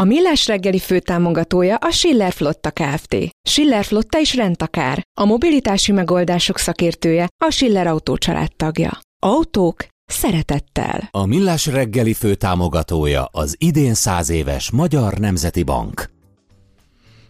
A 0.00 0.04
Millás 0.04 0.46
reggeli 0.46 0.78
főtámogatója 0.78 1.76
a 1.76 1.90
Schiller 1.90 2.32
Flotta 2.32 2.70
Kft. 2.70 3.16
Schiller 3.48 3.84
Flotta 3.84 4.18
is 4.18 4.34
rendtakár. 4.34 5.02
A 5.20 5.24
mobilitási 5.24 5.92
megoldások 5.92 6.58
szakértője 6.58 7.28
a 7.44 7.50
Schiller 7.50 7.86
Autó 7.86 8.16
tagja. 8.56 8.98
Autók 9.18 9.86
szeretettel. 10.04 11.08
A 11.10 11.26
Millás 11.26 11.66
reggeli 11.66 12.12
főtámogatója 12.12 13.24
az 13.24 13.54
idén 13.58 13.94
száz 13.94 14.30
éves 14.30 14.70
Magyar 14.70 15.12
Nemzeti 15.18 15.62
Bank. 15.62 16.10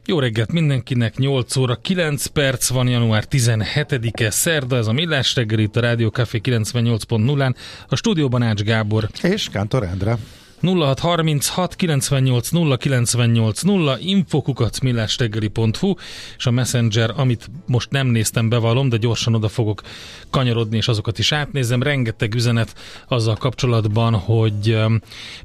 Jó 0.06 0.18
reggelt 0.18 0.52
mindenkinek, 0.52 1.16
8 1.16 1.56
óra 1.56 1.74
9 1.74 2.26
perc 2.26 2.68
van, 2.68 2.88
január 2.88 3.24
17-e, 3.30 4.30
szerda, 4.30 4.76
ez 4.76 4.86
a 4.86 4.92
Millás 4.92 5.34
reggeli, 5.34 5.62
itt 5.62 5.76
a 5.76 5.80
Rádió 5.80 6.08
Café 6.08 6.40
98.0-án, 6.44 7.54
a 7.88 7.96
stúdióban 7.96 8.42
Ács 8.42 8.62
Gábor. 8.62 9.08
És 9.22 9.48
Kántor 9.48 9.82
Endre. 9.82 10.18
0636 10.60 11.76
98 11.76 12.50
0 12.50 12.76
98 12.76 13.62
0 13.62 13.98
infokukat 14.00 14.80
millástegeli.hu 14.80 15.94
és 16.36 16.46
a 16.46 16.50
Messenger, 16.50 17.12
amit 17.16 17.50
most 17.66 17.90
nem 17.90 18.06
néztem, 18.06 18.48
bevallom, 18.48 18.88
de 18.88 18.96
gyorsan 18.96 19.34
oda 19.34 19.48
fogok 19.48 19.82
kanyarodni, 20.30 20.76
és 20.76 20.88
azokat 20.88 21.18
is 21.18 21.32
átnézem. 21.32 21.82
Rengeteg 21.82 22.34
üzenet 22.34 22.74
azzal 23.08 23.36
kapcsolatban, 23.36 24.14
hogy 24.14 24.72
um, 24.72 25.00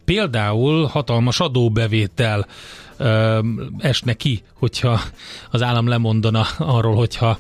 például 0.05 0.85
hatalmas 0.85 1.39
adóbevétel 1.39 2.47
um, 2.99 3.75
esne 3.79 4.13
ki, 4.13 4.43
hogyha 4.53 5.01
az 5.51 5.61
állam 5.61 5.87
lemondana 5.87 6.45
arról, 6.57 6.95
hogyha 6.95 7.39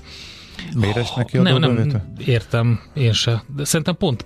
Miért 0.75 0.97
esne 0.97 1.23
ki 1.23 1.37
nem, 1.37 1.57
nem 1.57 2.01
értem 2.25 2.79
én 2.93 3.13
se. 3.13 3.43
De 3.55 3.65
szerintem 3.65 3.97
pont 3.97 4.25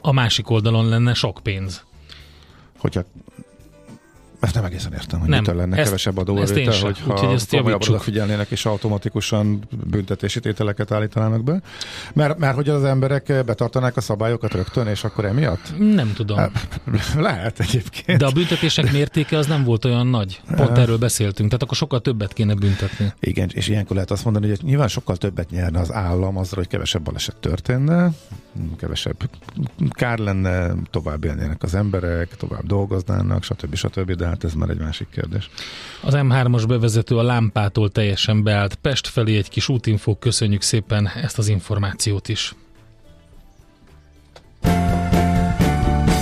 a 0.00 0.12
másik 0.12 0.50
oldalon 0.50 0.88
lenne 0.88 1.14
sok 1.14 1.40
pénz 1.42 1.85
hogyha 2.78 3.04
ezt 4.40 4.54
nem 4.54 4.64
egészen 4.64 4.92
értem, 4.92 5.20
hogy 5.20 5.28
nem, 5.28 5.38
mitől 5.38 5.54
lenne 5.54 5.76
ezt, 5.76 5.84
kevesebb 5.84 6.18
adóbevétel, 6.18 6.80
hogy 6.80 7.00
ha 7.00 7.32
ezt 7.32 7.50
komolyabban 7.50 7.98
figyelnének 7.98 8.50
és 8.50 8.66
automatikusan 8.66 9.68
büntetési 9.86 10.40
tételeket 10.40 10.92
állítanának 10.92 11.44
be. 11.44 11.60
Mert, 12.12 12.38
mert 12.38 12.54
hogy 12.54 12.68
az 12.68 12.84
emberek 12.84 13.44
betartanák 13.46 13.96
a 13.96 14.00
szabályokat 14.00 14.52
rögtön, 14.52 14.86
és 14.86 15.04
akkor 15.04 15.24
emiatt? 15.24 15.78
Nem 15.78 16.12
tudom. 16.12 16.38
Hát, 16.38 16.68
lehet 17.16 17.60
egyébként. 17.60 18.18
De 18.18 18.26
a 18.26 18.30
büntetések 18.30 18.92
mértéke 18.92 19.38
az 19.38 19.46
nem 19.46 19.64
volt 19.64 19.84
olyan 19.84 20.06
nagy. 20.06 20.40
Pont 20.56 20.78
erről 20.78 20.98
beszéltünk, 20.98 21.48
tehát 21.48 21.62
akkor 21.62 21.76
sokkal 21.76 22.00
többet 22.00 22.32
kéne 22.32 22.54
büntetni. 22.54 23.12
Igen, 23.20 23.50
és 23.52 23.68
ilyenkor 23.68 23.94
lehet 23.94 24.10
azt 24.10 24.24
mondani, 24.24 24.48
hogy 24.48 24.58
nyilván 24.62 24.88
sokkal 24.88 25.16
többet 25.16 25.50
nyerne 25.50 25.80
az 25.80 25.92
állam 25.92 26.36
azra, 26.36 26.56
hogy 26.56 26.68
kevesebb 26.68 27.02
baleset 27.02 27.36
történne, 27.36 28.10
kevesebb 28.78 29.16
kár 29.90 30.18
lenne, 30.18 30.74
tovább 30.90 31.24
élnének 31.24 31.62
az 31.62 31.74
emberek, 31.74 32.36
tovább 32.36 32.66
dolgoznának, 32.66 33.42
stb. 33.42 33.74
stb. 33.74 34.12
De 34.12 34.25
hát 34.26 34.44
ez 34.44 34.54
már 34.54 34.68
egy 34.68 34.78
másik 34.78 35.08
kérdés. 35.10 35.50
Az 36.02 36.14
M3-as 36.16 36.64
bevezető 36.68 37.16
a 37.16 37.22
lámpától 37.22 37.90
teljesen 37.90 38.42
beállt. 38.42 38.74
Pest 38.74 39.06
felé 39.06 39.36
egy 39.36 39.48
kis 39.48 39.68
útinfó, 39.68 40.14
köszönjük 40.14 40.62
szépen 40.62 41.08
ezt 41.22 41.38
az 41.38 41.48
információt 41.48 42.28
is. 42.28 42.54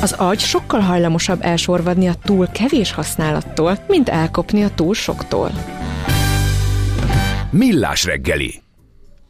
Az 0.02 0.12
agy 0.12 0.38
sokkal 0.38 0.80
hajlamosabb 0.80 1.38
elsorvadni 1.42 2.06
a 2.06 2.14
túl 2.14 2.48
kevés 2.48 2.92
használattól, 2.92 3.78
mint 3.89 4.08
elkopni 4.08 4.62
a 4.62 4.70
túl 4.70 4.95
soktól. 4.95 5.51
Millás 7.51 8.05
reggeli 8.05 8.64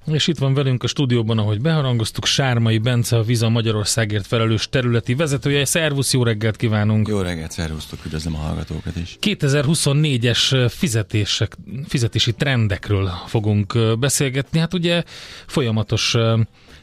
és 0.06 0.26
itt 0.26 0.38
van 0.38 0.54
velünk 0.54 0.82
a 0.82 0.86
stúdióban, 0.86 1.38
ahogy 1.38 1.60
beharangoztuk, 1.60 2.24
Sármai 2.24 2.78
Bence, 2.78 3.16
a 3.16 3.22
Viza 3.22 3.48
Magyarországért 3.48 4.26
felelős 4.26 4.68
területi 4.68 5.14
vezetője. 5.14 5.64
Szervusz, 5.64 6.12
jó 6.12 6.22
reggelt 6.22 6.56
kívánunk! 6.56 7.08
Jó 7.08 7.20
reggelt, 7.20 7.50
szervusztok, 7.50 8.04
üdvözlöm 8.04 8.34
a 8.34 8.38
hallgatókat 8.38 8.96
is. 8.96 9.16
2024-es 9.20 10.70
fizetések, 10.70 11.56
fizetési 11.88 12.32
trendekről 12.32 13.10
fogunk 13.26 13.98
beszélgetni. 13.98 14.58
Hát 14.58 14.74
ugye 14.74 15.02
folyamatos 15.46 16.16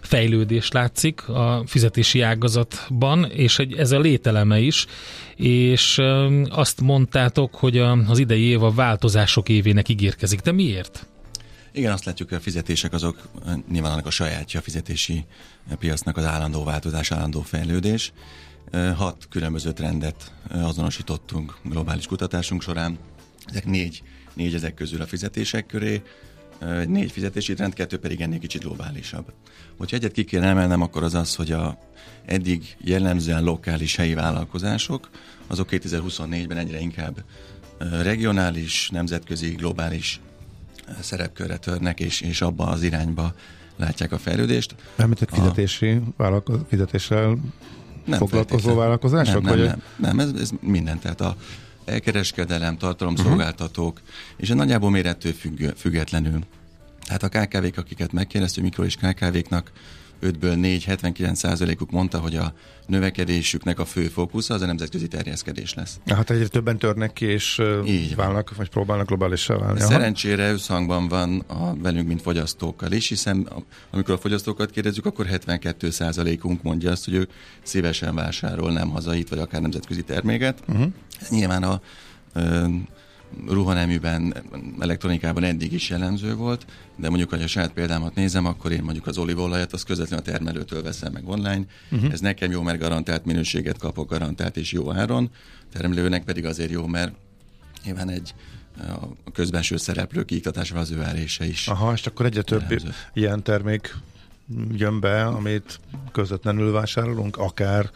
fejlődés 0.01 0.71
látszik 0.71 1.27
a 1.27 1.63
fizetési 1.65 2.21
ágazatban, 2.21 3.25
és 3.25 3.59
egy, 3.59 3.73
ez 3.73 3.91
a 3.91 3.99
lételeme 3.99 4.59
is, 4.59 4.85
és 5.35 6.01
azt 6.49 6.81
mondtátok, 6.81 7.55
hogy 7.55 7.77
az 8.07 8.19
idei 8.19 8.43
év 8.43 8.63
a 8.63 8.71
változások 8.71 9.49
évének 9.49 9.89
ígérkezik. 9.89 10.39
De 10.39 10.51
miért? 10.51 11.05
Igen, 11.73 11.91
azt 11.91 12.05
látjuk, 12.05 12.29
hogy 12.29 12.37
a 12.37 12.41
fizetések 12.41 12.93
azok 12.93 13.29
nyilván 13.71 13.91
annak 13.91 14.05
a 14.05 14.09
sajátja 14.09 14.59
a 14.59 14.63
fizetési 14.63 15.25
piacnak 15.79 16.17
az 16.17 16.23
állandó 16.23 16.63
változás, 16.63 17.11
állandó 17.11 17.41
fejlődés. 17.41 18.13
Hat 18.95 19.27
különböző 19.29 19.71
trendet 19.71 20.33
azonosítottunk 20.49 21.57
globális 21.63 22.05
kutatásunk 22.05 22.61
során. 22.61 22.97
Ezek 23.45 23.65
négy, 23.65 24.03
négy 24.33 24.53
ezek 24.53 24.73
közül 24.73 25.01
a 25.01 25.05
fizetések 25.05 25.65
köré, 25.65 26.01
négy 26.85 27.11
fizetési 27.11 27.53
trend, 27.53 27.73
kettő 27.73 27.99
pedig 27.99 28.21
ennél 28.21 28.39
kicsit 28.39 28.61
globálisabb. 28.61 29.33
Hogyha 29.77 29.95
egyet 29.95 30.11
ki 30.11 30.23
kéne 30.23 30.47
emelnem, 30.47 30.81
akkor 30.81 31.03
az 31.03 31.13
az, 31.13 31.35
hogy 31.35 31.51
a 31.51 31.77
eddig 32.25 32.75
jellemzően 32.83 33.43
lokális 33.43 33.95
helyi 33.95 34.13
vállalkozások, 34.13 35.09
azok 35.47 35.67
2024-ben 35.71 36.57
egyre 36.57 36.79
inkább 36.79 37.23
regionális, 37.77 38.89
nemzetközi, 38.89 39.49
globális 39.49 40.19
szerepkörre 40.99 41.57
törnek, 41.57 41.99
és, 41.99 42.21
és 42.21 42.41
abba 42.41 42.67
az 42.67 42.83
irányba 42.83 43.33
látják 43.75 44.11
a 44.11 44.17
fejlődést. 44.17 44.75
Nem, 44.95 45.11
egy 45.11 45.27
fizetési 45.31 46.01
vállalkoz, 46.17 46.59
fizetéssel 46.67 47.37
nem 48.05 48.19
foglalkozó 48.19 48.75
vállalkozások? 48.75 49.41
Nem, 49.41 49.57
nem, 49.57 49.65
nem, 49.65 49.81
nem 50.15 50.19
ez, 50.19 50.41
ez 50.41 50.49
minden, 50.59 50.99
tehát 50.99 51.21
a 51.21 51.35
elkereskedelem, 51.85 52.77
tartalomszolgáltatók, 52.77 53.93
uh-huh. 53.93 54.09
és 54.37 54.49
a 54.49 54.53
nagyjából 54.53 54.89
mérettől 54.89 55.33
függ, 55.33 55.63
függetlenül. 55.75 56.39
Tehát 57.05 57.23
a 57.23 57.29
KKV-k, 57.29 57.77
akiket 57.77 58.11
megkérdeztünk, 58.11 58.65
mikro 58.65 58.83
és 58.83 58.95
KKV-knak 58.95 59.71
5-ből 60.21 60.59
4, 60.59 60.83
79 60.83 61.39
százalékuk 61.39 61.91
mondta, 61.91 62.19
hogy 62.19 62.35
a 62.35 62.53
növekedésüknek 62.87 63.79
a 63.79 63.85
fő 63.85 64.07
fókusza 64.07 64.53
az 64.53 64.61
a 64.61 64.65
nemzetközi 64.65 65.07
terjeszkedés 65.07 65.73
lesz. 65.73 65.99
Hát 66.05 66.29
egyre 66.29 66.47
többen 66.47 66.77
törnek 66.77 67.13
ki, 67.13 67.25
és 67.25 67.61
Így 67.85 68.15
válnak, 68.15 68.49
van. 68.49 68.57
vagy 68.57 68.69
próbálnak 68.69 69.07
globálisan 69.07 69.59
válni. 69.59 69.79
Szerencsére 69.79 70.51
összhangban 70.51 71.07
van 71.07 71.39
a, 71.47 71.75
velünk, 71.75 72.07
mint 72.07 72.21
fogyasztókkal 72.21 72.91
is, 72.91 73.07
hiszen 73.07 73.49
amikor 73.91 74.13
a 74.13 74.17
fogyasztókat 74.17 74.71
kérdezzük, 74.71 75.05
akkor 75.05 75.25
72 75.25 75.89
százalékunk 75.89 76.63
mondja 76.63 76.91
azt, 76.91 77.05
hogy 77.05 77.13
ő 77.13 77.27
szívesen 77.63 78.15
vásárol 78.15 78.71
nem 78.71 78.89
hazait, 78.89 79.29
vagy 79.29 79.39
akár 79.39 79.61
nemzetközi 79.61 80.03
terméket. 80.03 80.63
Uh-huh. 80.67 80.91
Nyilván 81.29 81.63
a 81.63 81.81
ruhaneműben, 83.47 84.35
elektronikában 84.79 85.43
eddig 85.43 85.73
is 85.73 85.89
jellemző 85.89 86.35
volt, 86.35 86.65
de 86.95 87.09
mondjuk, 87.09 87.29
ha 87.29 87.35
a 87.35 87.47
saját 87.47 87.71
példámat 87.71 88.15
nézem, 88.15 88.45
akkor 88.45 88.71
én 88.71 88.83
mondjuk 88.83 89.07
az 89.07 89.17
olívolajat 89.17 89.73
az 89.73 89.83
közvetlenül 89.83 90.25
a 90.25 90.29
termelőtől 90.31 90.83
veszem 90.83 91.11
meg 91.11 91.27
online. 91.27 91.65
Uh-huh. 91.91 92.11
Ez 92.11 92.19
nekem 92.19 92.51
jó, 92.51 92.61
mert 92.61 92.79
garantált 92.79 93.25
minőséget 93.25 93.77
kapok, 93.77 94.09
garantált 94.09 94.57
és 94.57 94.71
jó 94.71 94.93
áron. 94.93 95.29
A 95.59 95.77
termelőnek 95.77 96.23
pedig 96.23 96.45
azért 96.45 96.71
jó, 96.71 96.85
mert 96.85 97.13
nyilván 97.85 98.09
egy 98.09 98.33
a 99.25 99.31
közbenső 99.31 99.77
szereplő 99.77 100.23
kiiktatásával 100.23 100.81
az 100.81 100.91
ő 100.91 101.01
elése 101.01 101.45
is. 101.45 101.67
Aha, 101.67 101.93
és 101.93 102.05
akkor 102.05 102.25
egyre 102.25 102.41
több 102.41 102.59
jellemző. 102.59 102.93
ilyen 103.13 103.43
termék 103.43 103.95
jön 104.71 104.99
be, 104.99 105.25
amit 105.25 105.79
közvetlenül 106.11 106.71
vásárolunk, 106.71 107.37
akár 107.37 107.89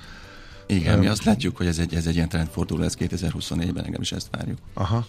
igen, 0.67 1.00
mi 1.00 1.07
azt 1.07 1.23
látjuk, 1.23 1.57
hogy 1.57 1.67
ez 1.67 1.79
egy, 1.79 1.95
ez 1.95 2.07
egy 2.07 2.15
ilyen 2.15 2.29
trendforduló 2.29 2.81
lesz 2.81 2.97
2024-ben, 3.00 3.85
engem 3.85 4.01
is 4.01 4.12
ezt 4.12 4.27
várjuk. 4.31 4.57
Aha. 4.73 5.07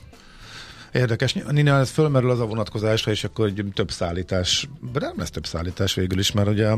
Érdekes. 0.92 1.36
Nina, 1.50 1.78
ez 1.78 1.90
fölmerül 1.90 2.30
az 2.30 2.40
a 2.40 2.46
vonatkozásra, 2.46 3.12
és 3.12 3.24
akkor 3.24 3.46
egy 3.46 3.64
több 3.74 3.90
szállítás, 3.90 4.68
de 4.92 5.00
nem 5.00 5.12
lesz 5.16 5.30
több 5.30 5.46
szállítás 5.46 5.94
végül 5.94 6.18
is, 6.18 6.32
mert 6.32 6.48
ugye... 6.48 6.68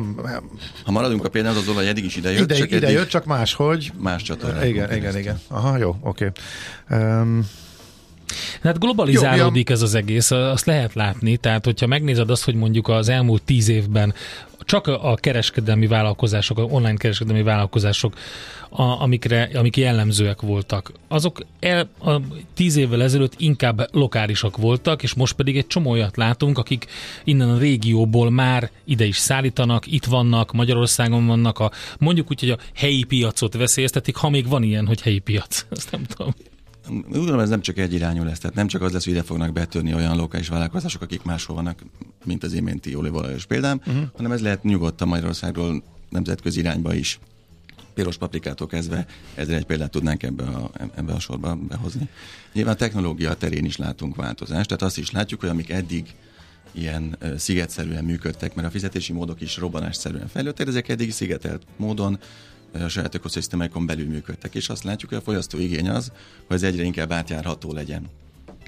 Ha 0.84 0.90
maradunk 0.90 1.24
a 1.24 1.28
például, 1.28 1.56
az 1.56 1.68
olaj 1.68 1.88
eddig 1.88 2.04
is 2.04 2.16
idejött. 2.16 2.40
Ide, 2.40 2.54
csak 2.54 2.70
ide 2.70 2.90
jött, 2.90 3.08
csak 3.08 3.24
máshogy. 3.24 3.92
Más 3.98 4.22
csatornán. 4.22 4.66
Igen, 4.66 4.92
igen, 4.94 5.18
igen. 5.18 5.40
Aha, 5.48 5.76
jó, 5.76 5.96
oké. 6.00 6.30
Okay. 6.88 7.00
Um, 7.00 7.48
Hát 8.62 8.78
globalizálódik 8.78 9.68
Jó, 9.68 9.74
ez 9.74 9.82
az 9.82 9.94
egész, 9.94 10.30
azt 10.30 10.66
lehet 10.66 10.94
látni, 10.94 11.36
tehát 11.36 11.64
hogyha 11.64 11.86
megnézed 11.86 12.30
azt, 12.30 12.44
hogy 12.44 12.54
mondjuk 12.54 12.88
az 12.88 13.08
elmúlt 13.08 13.42
tíz 13.42 13.68
évben 13.68 14.14
csak 14.68 14.86
a 14.86 15.14
kereskedelmi 15.14 15.86
vállalkozások, 15.86 16.58
a 16.58 16.62
online 16.62 16.96
kereskedelmi 16.96 17.42
vállalkozások, 17.42 18.14
a, 18.68 18.82
amikre, 18.82 19.50
amik 19.54 19.76
jellemzőek 19.76 20.40
voltak, 20.40 20.92
azok 21.08 21.40
el, 21.60 21.88
a, 21.98 22.20
tíz 22.54 22.76
évvel 22.76 23.02
ezelőtt 23.02 23.32
inkább 23.36 23.88
lokálisak 23.92 24.56
voltak, 24.56 25.02
és 25.02 25.14
most 25.14 25.34
pedig 25.34 25.56
egy 25.56 25.66
csomó 25.66 25.90
olyat 25.90 26.16
látunk, 26.16 26.58
akik 26.58 26.86
innen 27.24 27.48
a 27.48 27.58
régióból 27.58 28.30
már 28.30 28.70
ide 28.84 29.04
is 29.04 29.16
szállítanak, 29.16 29.86
itt 29.86 30.04
vannak, 30.04 30.52
Magyarországon 30.52 31.26
vannak, 31.26 31.58
a, 31.58 31.70
mondjuk 31.98 32.30
úgy, 32.30 32.40
hogy 32.40 32.50
a 32.50 32.58
helyi 32.74 33.04
piacot 33.04 33.54
veszélyeztetik, 33.54 34.16
ha 34.16 34.28
még 34.30 34.48
van 34.48 34.62
ilyen, 34.62 34.86
hogy 34.86 35.00
helyi 35.00 35.18
piac. 35.18 35.64
Ezt 35.70 35.90
nem 35.90 36.04
tudom. 36.04 36.34
Úgy 36.90 37.02
gondolom, 37.10 37.40
ez 37.40 37.48
nem 37.48 37.60
csak 37.60 37.78
egy 37.78 37.92
irányú 37.92 38.24
lesz, 38.24 38.38
tehát 38.38 38.56
nem 38.56 38.66
csak 38.66 38.82
az 38.82 38.92
lesz, 38.92 39.04
hogy 39.04 39.12
ide 39.12 39.22
fognak 39.22 39.52
betörni 39.52 39.94
olyan 39.94 40.16
lokális 40.16 40.48
vállalkozások, 40.48 41.02
akik 41.02 41.22
máshol 41.22 41.56
vannak, 41.56 41.82
mint 42.24 42.44
az 42.44 42.52
iménti 42.52 42.94
olívolajos 42.94 43.46
példám, 43.46 43.80
uh-huh. 43.86 44.04
hanem 44.16 44.32
ez 44.32 44.40
lehet 44.40 44.62
nyugodtan 44.62 45.08
Magyarországról 45.08 45.82
nemzetközi 46.08 46.58
irányba 46.58 46.94
is. 46.94 47.18
Piros 47.94 48.16
paprikától 48.16 48.66
kezdve 48.66 49.06
ezzel 49.34 49.54
egy 49.54 49.64
példát 49.64 49.90
tudnánk 49.90 50.22
ebbe 50.22 50.44
a, 50.44 50.70
ebbe 50.94 51.12
a 51.12 51.20
sorba 51.20 51.54
behozni. 51.54 52.08
Nyilván 52.52 52.74
a 52.74 52.76
technológia 52.76 53.34
terén 53.34 53.64
is 53.64 53.76
látunk 53.76 54.16
változást, 54.16 54.68
tehát 54.68 54.82
azt 54.82 54.98
is 54.98 55.10
látjuk, 55.10 55.40
hogy 55.40 55.48
amik 55.48 55.70
eddig 55.70 56.14
ilyen 56.72 57.16
szigetszerűen 57.36 58.04
működtek, 58.04 58.54
mert 58.54 58.68
a 58.68 58.70
fizetési 58.70 59.12
módok 59.12 59.40
is 59.40 59.56
robbanásszerűen 59.56 60.28
fejlődtek, 60.28 60.66
ezek 60.66 60.88
eddig 60.88 61.12
szigetelt 61.12 61.62
módon 61.76 62.18
a 62.72 62.88
saját 62.88 63.14
ökoszisztémákon 63.14 63.86
belül 63.86 64.06
működtek, 64.06 64.54
és 64.54 64.68
azt 64.68 64.84
látjuk, 64.84 65.10
hogy 65.10 65.18
a 65.18 65.24
fogyasztó 65.24 65.58
igény 65.58 65.88
az, 65.88 66.12
hogy 66.46 66.56
ez 66.56 66.62
egyre 66.62 66.82
inkább 66.82 67.12
átjárható 67.12 67.72
legyen. 67.72 68.08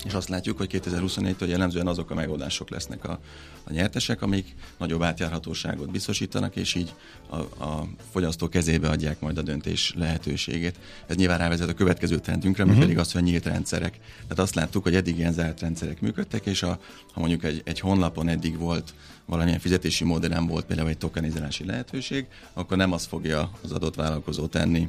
És 0.05 0.15
azt 0.15 0.29
látjuk, 0.29 0.57
hogy 0.57 0.81
2024-től 0.85 1.49
jellemzően 1.49 1.87
azok 1.87 2.11
a 2.11 2.15
megoldások 2.15 2.71
lesznek 2.71 3.05
a, 3.05 3.21
a 3.65 3.73
nyertesek, 3.73 4.23
amik 4.23 4.55
nagyobb 4.79 5.03
átjárhatóságot 5.03 5.91
biztosítanak, 5.91 6.57
és 6.57 6.75
így 6.75 6.95
a, 7.29 7.37
a 7.65 7.89
fogyasztó 8.11 8.49
kezébe 8.49 8.89
adják 8.89 9.21
majd 9.21 9.39
a 9.39 9.43
döntés 9.43 9.95
lehetőségét. 9.97 10.79
Ez 11.07 11.17
nyilván 11.17 11.39
rávezet 11.39 11.69
a 11.69 11.75
következő 11.75 12.19
trendünkre, 12.19 12.65
uh-huh. 12.65 12.79
pedig 12.79 12.99
az, 12.99 13.13
hogy 13.13 13.23
nyílt 13.23 13.47
rendszerek. 13.47 13.99
Tehát 14.23 14.39
azt 14.39 14.55
láttuk, 14.55 14.83
hogy 14.83 14.95
eddig 14.95 15.19
ilyen 15.19 15.33
zárt 15.33 15.61
rendszerek 15.61 16.01
működtek, 16.01 16.47
és 16.47 16.63
a, 16.63 16.79
ha 17.13 17.21
mondjuk 17.21 17.45
egy, 17.45 17.63
egy 17.65 17.81
honlapon 17.81 18.29
eddig 18.29 18.59
volt 18.59 18.95
valamilyen 19.27 19.61
fizetési 19.61 20.05
nem 20.05 20.47
volt 20.47 20.65
például 20.65 20.89
egy 20.89 20.99
tokenizálási 20.99 21.65
lehetőség, 21.65 22.27
akkor 22.53 22.77
nem 22.77 22.93
azt 22.93 23.07
fogja 23.07 23.51
az 23.63 23.73
adott 23.73 23.95
vállalkozó 23.95 24.47
tenni, 24.47 24.89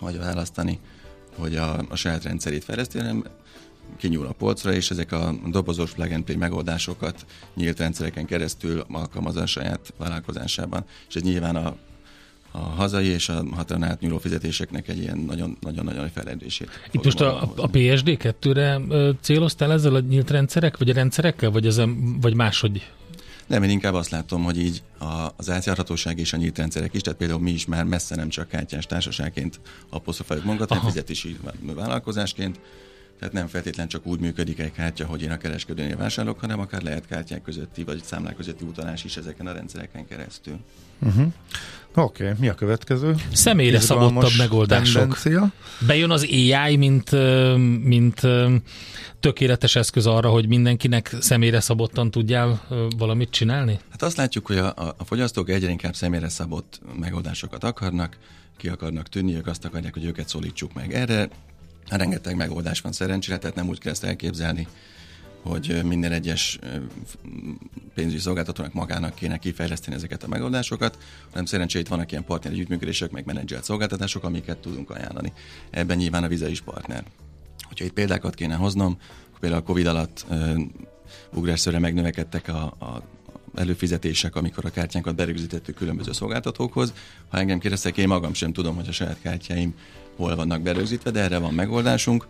vagy 0.00 0.18
választani, 0.18 0.78
hogy 1.34 1.56
a, 1.56 1.78
a 1.88 1.96
saját 1.96 2.22
rendszerét 2.22 2.64
fejleszti, 2.64 2.98
hanem 2.98 3.24
kinyúl 3.98 4.26
a 4.26 4.32
polcra, 4.32 4.72
és 4.72 4.90
ezek 4.90 5.12
a 5.12 5.34
dobozos 5.46 5.90
plug 5.92 6.12
and 6.12 6.24
play 6.24 6.36
megoldásokat 6.36 7.26
nyílt 7.54 7.78
rendszereken 7.78 8.26
keresztül 8.26 8.84
alkalmazza 8.92 9.40
a 9.40 9.46
saját 9.46 9.92
vállalkozásában. 9.96 10.84
És 11.08 11.14
ez 11.14 11.22
nyilván 11.22 11.56
a, 11.56 11.76
a 12.50 12.58
hazai 12.58 13.06
és 13.06 13.28
a 13.28 13.44
határon 13.54 13.82
átnyúló 13.82 14.18
fizetéseknek 14.18 14.88
egy 14.88 14.98
ilyen 14.98 15.18
nagyon-nagyon 15.18 15.84
nagy 15.84 16.10
fejlődését. 16.14 16.70
Itt 16.90 17.04
most 17.04 17.20
a, 17.20 17.42
a 17.56 17.70
PSD2-re 17.70 18.80
céloztál 19.20 19.72
ezzel 19.72 19.94
a 19.94 20.00
nyílt 20.00 20.30
rendszerek, 20.30 20.76
vagy 20.78 20.90
a 20.90 20.94
rendszerekkel, 20.94 21.50
vagy, 21.50 21.66
ez, 21.66 21.80
vagy 22.20 22.34
máshogy 22.34 22.82
nem, 23.46 23.62
én 23.62 23.70
inkább 23.70 23.94
azt 23.94 24.10
látom, 24.10 24.44
hogy 24.44 24.58
így 24.58 24.82
a, 24.98 25.28
az 25.36 25.50
átjárhatóság 25.50 26.18
és 26.18 26.32
a 26.32 26.36
nyílt 26.36 26.58
rendszerek 26.58 26.94
is, 26.94 27.00
tehát 27.00 27.18
például 27.18 27.40
mi 27.40 27.50
is 27.50 27.66
már 27.66 27.84
messze 27.84 28.14
nem 28.14 28.28
csak 28.28 28.48
kártyás 28.48 28.86
társaságként 28.86 29.60
apostrofáljuk 29.90 30.44
magunkat, 30.44 30.68
hanem 30.68 30.84
fizetési 30.84 31.36
vállalkozásként, 31.74 32.60
tehát 33.18 33.34
nem 33.34 33.46
feltétlen 33.46 33.88
csak 33.88 34.06
úgy 34.06 34.20
működik 34.20 34.58
egy 34.58 34.72
kártya, 34.72 35.06
hogy 35.06 35.22
én 35.22 35.30
a 35.30 35.36
kereskedőnél 35.36 35.96
vásárolok, 35.96 36.40
hanem 36.40 36.60
akár 36.60 36.82
lehet 36.82 37.06
kártyák 37.06 37.42
közötti 37.42 37.84
vagy 37.84 38.02
számlák 38.02 38.36
közötti 38.36 38.64
utalás 38.64 39.04
is 39.04 39.16
ezeken 39.16 39.46
a 39.46 39.52
rendszereken 39.52 40.06
keresztül. 40.06 40.58
Uh-huh. 40.98 41.32
Oké, 41.94 42.22
okay, 42.22 42.36
mi 42.40 42.48
a 42.48 42.54
következő? 42.54 43.14
Személyre 43.32 43.80
szabottabb 43.80 44.30
megoldások. 44.38 45.00
Tendencia. 45.00 45.52
Bejön 45.86 46.10
az 46.10 46.22
AI, 46.30 46.76
mint, 46.76 47.10
mint 47.84 48.20
tökéletes 49.20 49.76
eszköz 49.76 50.06
arra, 50.06 50.30
hogy 50.30 50.48
mindenkinek 50.48 51.14
személyre 51.20 51.60
szabottan 51.60 52.10
tudjál 52.10 52.66
valamit 52.98 53.30
csinálni? 53.30 53.78
Hát 53.90 54.02
azt 54.02 54.16
látjuk, 54.16 54.46
hogy 54.46 54.56
a, 54.58 54.94
a 54.96 55.04
fogyasztók 55.04 55.50
egyre 55.50 55.70
inkább 55.70 55.94
személyre 55.94 56.28
szabott 56.28 56.80
megoldásokat 57.00 57.64
akarnak, 57.64 58.16
ki 58.56 58.68
akarnak 58.68 59.08
tűnni, 59.08 59.34
ők 59.34 59.46
azt 59.46 59.64
akarják, 59.64 59.92
hogy 59.92 60.04
őket 60.04 60.28
szólítsuk 60.28 60.74
meg. 60.74 60.94
Erre 60.94 61.28
rengeteg 61.88 62.36
megoldás 62.36 62.80
van 62.80 62.92
szerencsére, 62.92 63.38
tehát 63.38 63.56
nem 63.56 63.68
úgy 63.68 63.78
kell 63.78 63.92
ezt 63.92 64.04
elképzelni, 64.04 64.66
hogy 65.42 65.80
minden 65.84 66.12
egyes 66.12 66.58
pénzügyi 67.94 68.20
szolgáltatónak 68.20 68.72
magának 68.72 69.14
kéne 69.14 69.36
kifejleszteni 69.36 69.96
ezeket 69.96 70.22
a 70.22 70.28
megoldásokat, 70.28 70.98
hanem 71.30 71.44
szerencsére 71.44 71.82
itt 71.84 71.88
vannak 71.88 72.10
ilyen 72.10 72.24
partner 72.24 72.52
együttműködések, 72.52 73.10
meg 73.10 73.24
menedzselt 73.24 73.64
szolgáltatások, 73.64 74.24
amiket 74.24 74.58
tudunk 74.58 74.90
ajánlani. 74.90 75.32
Ebben 75.70 75.96
nyilván 75.96 76.24
a 76.24 76.28
Visa 76.28 76.48
is 76.48 76.60
partner. 76.60 77.04
Hogyha 77.60 77.84
itt 77.84 77.92
példákat 77.92 78.34
kéne 78.34 78.54
hoznom, 78.54 78.98
például 79.40 79.62
a 79.62 79.64
Covid 79.64 79.86
alatt 79.86 80.26
ugrásszerűen 81.32 81.82
megnövekedtek 81.82 82.48
a, 82.48 82.62
a 82.64 83.02
előfizetések, 83.56 84.36
amikor 84.36 84.64
a 84.64 84.70
kártyánkat 84.70 85.14
berögzítettük 85.14 85.74
különböző 85.74 86.12
szolgáltatókhoz. 86.12 86.92
Ha 87.28 87.38
engem 87.38 87.58
kérdeztek, 87.58 87.96
én 87.96 88.08
magam 88.08 88.34
sem 88.34 88.52
tudom, 88.52 88.74
hogy 88.74 88.88
a 88.88 88.92
saját 88.92 89.18
kártyáim 89.22 89.74
hol 90.16 90.36
vannak 90.36 90.62
berögzítve, 90.62 91.10
de 91.10 91.20
erre 91.20 91.38
van 91.38 91.54
megoldásunk. 91.54 92.26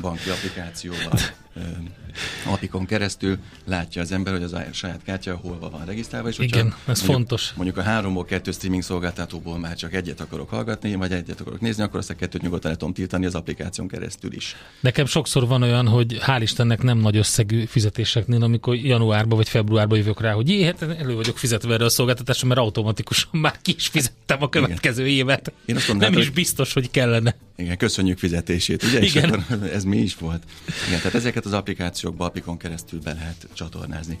Banki 0.00 0.30
applikációval 0.30 1.12
apikon 2.46 2.86
keresztül 2.86 3.38
látja 3.64 4.02
az 4.02 4.12
ember, 4.12 4.32
hogy 4.32 4.42
az 4.42 4.56
saját 4.72 5.02
kártya 5.04 5.36
hol 5.36 5.58
van 5.58 5.84
regisztrálva. 5.84 6.28
És 6.28 6.38
Igen, 6.38 6.66
ez 6.66 6.72
mondjuk, 6.86 7.06
fontos. 7.06 7.52
Mondjuk 7.54 7.76
a 7.76 7.82
háromból 7.82 8.24
kettő 8.24 8.52
streaming 8.52 8.82
szolgáltatóból 8.82 9.58
már 9.58 9.76
csak 9.76 9.94
egyet 9.94 10.20
akarok 10.20 10.48
hallgatni, 10.48 10.94
vagy 10.94 11.12
egyet 11.12 11.40
akarok 11.40 11.60
nézni, 11.60 11.82
akkor 11.82 11.98
azt 11.98 12.10
a 12.10 12.14
kettőt 12.14 12.42
nyugodtan 12.42 12.70
le 12.70 12.76
tudom 12.76 12.94
tiltani 12.94 13.26
az 13.26 13.34
applikáción 13.34 13.88
keresztül 13.88 14.32
is. 14.32 14.56
Nekem 14.80 15.06
sokszor 15.06 15.46
van 15.46 15.62
olyan, 15.62 15.88
hogy 15.88 16.18
hál' 16.26 16.38
Istennek 16.40 16.82
nem 16.82 16.98
nagy 16.98 17.16
összegű 17.16 17.64
fizetéseknél, 17.64 18.42
amikor 18.42 18.76
januárban 18.76 19.36
vagy 19.36 19.48
februárban 19.48 19.98
jövök 19.98 20.20
rá, 20.20 20.32
hogy 20.32 20.48
jé, 20.48 20.64
hát 20.64 20.82
elő 20.82 21.14
vagyok 21.14 21.38
fizetve 21.38 21.74
erre 21.74 21.84
a 21.84 21.88
szolgáltatásra, 21.88 22.48
mert 22.48 22.60
automatikusan 22.60 23.30
már 23.32 23.58
ki 23.62 23.74
is 23.76 23.86
fizettem 23.86 24.42
a 24.42 24.48
következő 24.48 25.06
Igen. 25.06 25.16
évet. 25.16 25.52
Én 25.64 25.76
azt 25.76 25.88
mondom, 25.88 26.08
nem 26.08 26.18
hát, 26.18 26.28
is 26.28 26.30
biztos, 26.30 26.72
hogy 26.72 26.90
kellene. 26.90 27.36
Igen, 27.56 27.76
köszönjük 27.76 28.18
fizetését, 28.18 28.82
ugye? 28.82 29.00
Igen. 29.02 29.24
És 29.24 29.30
akkor 29.30 29.68
ez 29.72 29.84
mi 29.84 29.96
is 29.96 30.16
volt. 30.16 30.42
Igen, 30.86 30.98
tehát 30.98 31.14
ezeket 31.40 31.44
az 31.46 31.52
applikációkba 31.52 32.24
apikon 32.24 32.56
keresztül 32.56 33.00
be 33.00 33.12
lehet 33.12 33.48
csatornázni. 33.52 34.18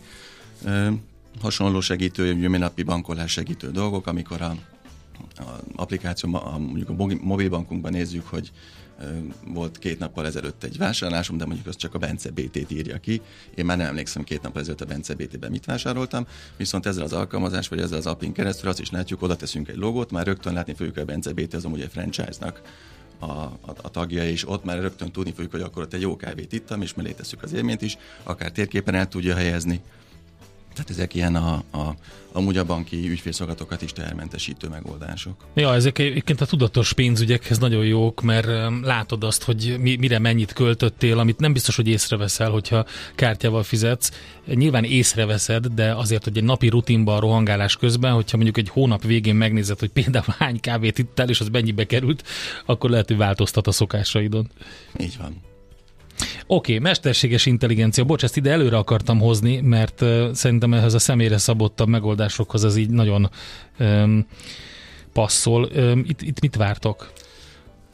Hasonló 1.40 1.80
segítő, 1.80 2.26
jöménapi 2.26 2.82
bankolás 2.82 3.32
segítő 3.32 3.70
dolgok, 3.70 4.06
amikor 4.06 4.40
a, 4.40 4.56
a 5.36 5.60
applikáció, 5.76 6.34
a, 6.34 6.58
mondjuk 6.58 6.88
a 6.88 6.94
mobilbankunkban 7.20 7.92
nézzük, 7.92 8.26
hogy 8.26 8.50
volt 9.44 9.78
két 9.78 9.98
nappal 9.98 10.26
ezelőtt 10.26 10.64
egy 10.64 10.78
vásárlásom, 10.78 11.36
de 11.36 11.44
mondjuk 11.44 11.66
az 11.66 11.76
csak 11.76 11.94
a 11.94 11.98
Bence 11.98 12.30
BT-t 12.30 12.70
írja 12.70 12.98
ki. 12.98 13.20
Én 13.54 13.64
már 13.64 13.76
nem 13.76 13.86
emlékszem 13.86 14.24
két 14.24 14.42
nappal 14.42 14.60
ezelőtt 14.60 14.80
a 14.80 14.84
Bence 14.86 15.14
BT-ben 15.14 15.50
mit 15.50 15.64
vásároltam, 15.64 16.26
viszont 16.56 16.86
ezzel 16.86 17.04
az 17.04 17.12
alkalmazás, 17.12 17.68
vagy 17.68 17.80
ezzel 17.80 17.98
az 17.98 18.06
appin 18.06 18.32
keresztül 18.32 18.68
azt 18.68 18.80
is 18.80 18.90
látjuk, 18.90 19.22
oda 19.22 19.36
teszünk 19.36 19.68
egy 19.68 19.76
logót, 19.76 20.10
már 20.10 20.26
rögtön 20.26 20.52
látni 20.52 20.74
fogjuk, 20.74 20.94
hogy 20.94 21.02
a 21.02 21.06
Bence 21.06 21.32
BT 21.32 21.54
az 21.54 21.64
amúgy 21.64 21.80
egy 21.80 21.90
franchise-nak 21.92 22.62
a, 23.20 23.26
a, 23.26 23.74
a 23.82 23.90
tagja, 23.90 24.24
és 24.24 24.48
ott 24.48 24.64
már 24.64 24.80
rögtön 24.80 25.10
tudni 25.10 25.30
fogjuk, 25.30 25.50
hogy 25.50 25.60
akkor 25.60 25.82
ott 25.82 25.92
egy 25.92 26.00
jó 26.00 26.16
kávét 26.16 26.52
ittam, 26.52 26.82
és 26.82 26.94
mellé 26.94 27.12
tesszük 27.12 27.42
az 27.42 27.52
élményt 27.52 27.82
is, 27.82 27.98
akár 28.22 28.50
térképen 28.50 28.94
el 28.94 29.08
tudja 29.08 29.34
helyezni. 29.34 29.80
Tehát 30.80 30.94
ezek 30.98 31.14
ilyen 31.14 31.34
a, 31.34 31.52
a, 31.72 31.94
amúgy 32.32 32.56
a 32.56 32.64
banki 32.64 33.08
ügyfélszolgálatokat 33.08 33.82
is 33.82 33.92
tehermentesítő 33.92 34.68
megoldások. 34.68 35.34
Ja, 35.54 35.74
ezek 35.74 35.98
egyébként 35.98 36.40
a 36.40 36.46
tudatos 36.46 36.92
pénzügyekhez 36.92 37.58
nagyon 37.58 37.84
jók, 37.84 38.22
mert 38.22 38.46
látod 38.82 39.24
azt, 39.24 39.42
hogy 39.42 39.76
mi, 39.80 39.96
mire 39.96 40.18
mennyit 40.18 40.52
költöttél, 40.52 41.18
amit 41.18 41.38
nem 41.38 41.52
biztos, 41.52 41.76
hogy 41.76 41.88
észreveszel, 41.88 42.50
hogyha 42.50 42.86
kártyával 43.14 43.62
fizetsz. 43.62 44.10
Nyilván 44.46 44.84
észreveszed, 44.84 45.66
de 45.66 45.94
azért, 45.94 46.24
hogy 46.24 46.36
egy 46.36 46.44
napi 46.44 46.68
rutinban 46.68 47.16
a 47.16 47.20
rohangálás 47.20 47.76
közben, 47.76 48.12
hogyha 48.12 48.36
mondjuk 48.36 48.58
egy 48.58 48.68
hónap 48.68 49.02
végén 49.02 49.34
megnézed, 49.34 49.78
hogy 49.78 49.90
például 49.90 50.34
hány 50.38 50.60
kávét 50.60 50.98
ittál, 50.98 51.28
és 51.28 51.40
az 51.40 51.48
mennyibe 51.48 51.86
került, 51.86 52.24
akkor 52.66 52.90
lehet, 52.90 53.08
hogy 53.08 53.16
változtat 53.16 53.66
a 53.66 53.72
szokásaidon. 53.72 54.50
Így 54.98 55.16
van. 55.18 55.48
Oké, 56.20 56.26
okay, 56.46 56.78
mesterséges 56.78 57.46
intelligencia. 57.46 58.04
Bocs, 58.04 58.22
ezt 58.22 58.36
ide 58.36 58.50
előre 58.50 58.76
akartam 58.76 59.18
hozni, 59.18 59.60
mert 59.60 60.00
uh, 60.00 60.32
szerintem 60.32 60.74
ehhez 60.74 60.94
a 60.94 60.98
személyre 60.98 61.38
szabottabb 61.38 61.88
megoldásokhoz 61.88 62.64
ez 62.64 62.76
így 62.76 62.90
nagyon 62.90 63.30
um, 63.78 64.26
passzol. 65.12 65.70
Um, 65.76 66.04
itt, 66.06 66.22
itt 66.22 66.40
mit 66.40 66.56
vártok? 66.56 67.12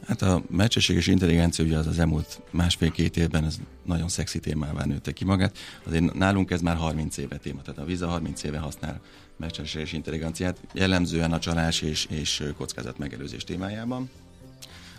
Hát 0.06 0.23
a 0.23 0.42
mesterséges 0.50 1.06
intelligencia 1.06 1.64
ugye 1.64 1.76
az 1.76 1.87
az 1.87 1.99
elmúlt 1.99 2.40
másfél-két 2.50 3.16
évben 3.16 3.45
ez 3.45 3.59
nagyon 3.85 4.09
szexi 4.09 4.40
témává 4.40 4.85
nőtte 4.85 5.12
ki 5.12 5.25
magát. 5.25 5.59
Azért 5.87 6.14
nálunk 6.14 6.50
ez 6.50 6.61
már 6.61 6.76
30 6.76 7.16
éve 7.16 7.37
téma, 7.37 7.62
tehát 7.62 7.80
a 7.80 7.85
Visa 7.85 8.06
30 8.06 8.42
éve 8.42 8.59
használ 8.59 9.00
mesterséges 9.37 9.92
intelligenciát, 9.92 10.61
jellemzően 10.73 11.33
a 11.33 11.38
csalás 11.38 11.83
és, 11.83 12.06
és 12.11 12.42
kockázat 12.56 12.99
megelőzés 12.99 13.45
témájában. 13.45 14.11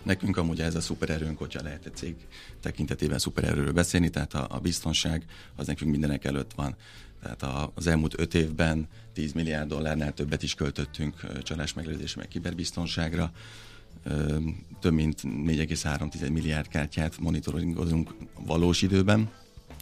Nekünk 0.08 0.36
amúgy 0.36 0.60
ez 0.60 0.74
a 0.74 0.80
szupererőnk, 0.80 1.38
hogyha 1.38 1.62
lehet 1.62 1.86
egy 1.86 1.94
cég 1.94 2.14
tekintetében 2.60 3.18
szupererőről 3.18 3.72
beszélni, 3.72 4.10
tehát 4.10 4.34
a, 4.34 4.46
a 4.50 4.58
biztonság 4.58 5.24
az 5.56 5.66
nekünk 5.66 5.90
mindenek 5.90 6.24
előtt 6.24 6.52
van. 6.54 6.76
Tehát 7.22 7.70
az 7.74 7.86
elmúlt 7.86 8.20
öt 8.20 8.34
évben 8.34 8.88
10 9.12 9.32
milliárd 9.32 9.68
dollárnál 9.68 10.12
többet 10.12 10.42
is 10.42 10.54
költöttünk 10.54 11.42
csalás 11.42 11.72
megelőzésre, 11.72 12.20
meg 12.20 12.28
kiberbiztonságra. 12.28 13.32
Több 14.80 14.92
mint 14.92 15.20
4,3 15.22 16.32
milliárd 16.32 16.68
kártyát 16.68 17.18
monitorozunk 17.18 18.14
valós 18.46 18.82
időben, 18.82 19.30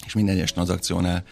és 0.06 0.14
minden 0.14 0.35
egyes 0.35 0.52
tranzakciónál 0.52 1.25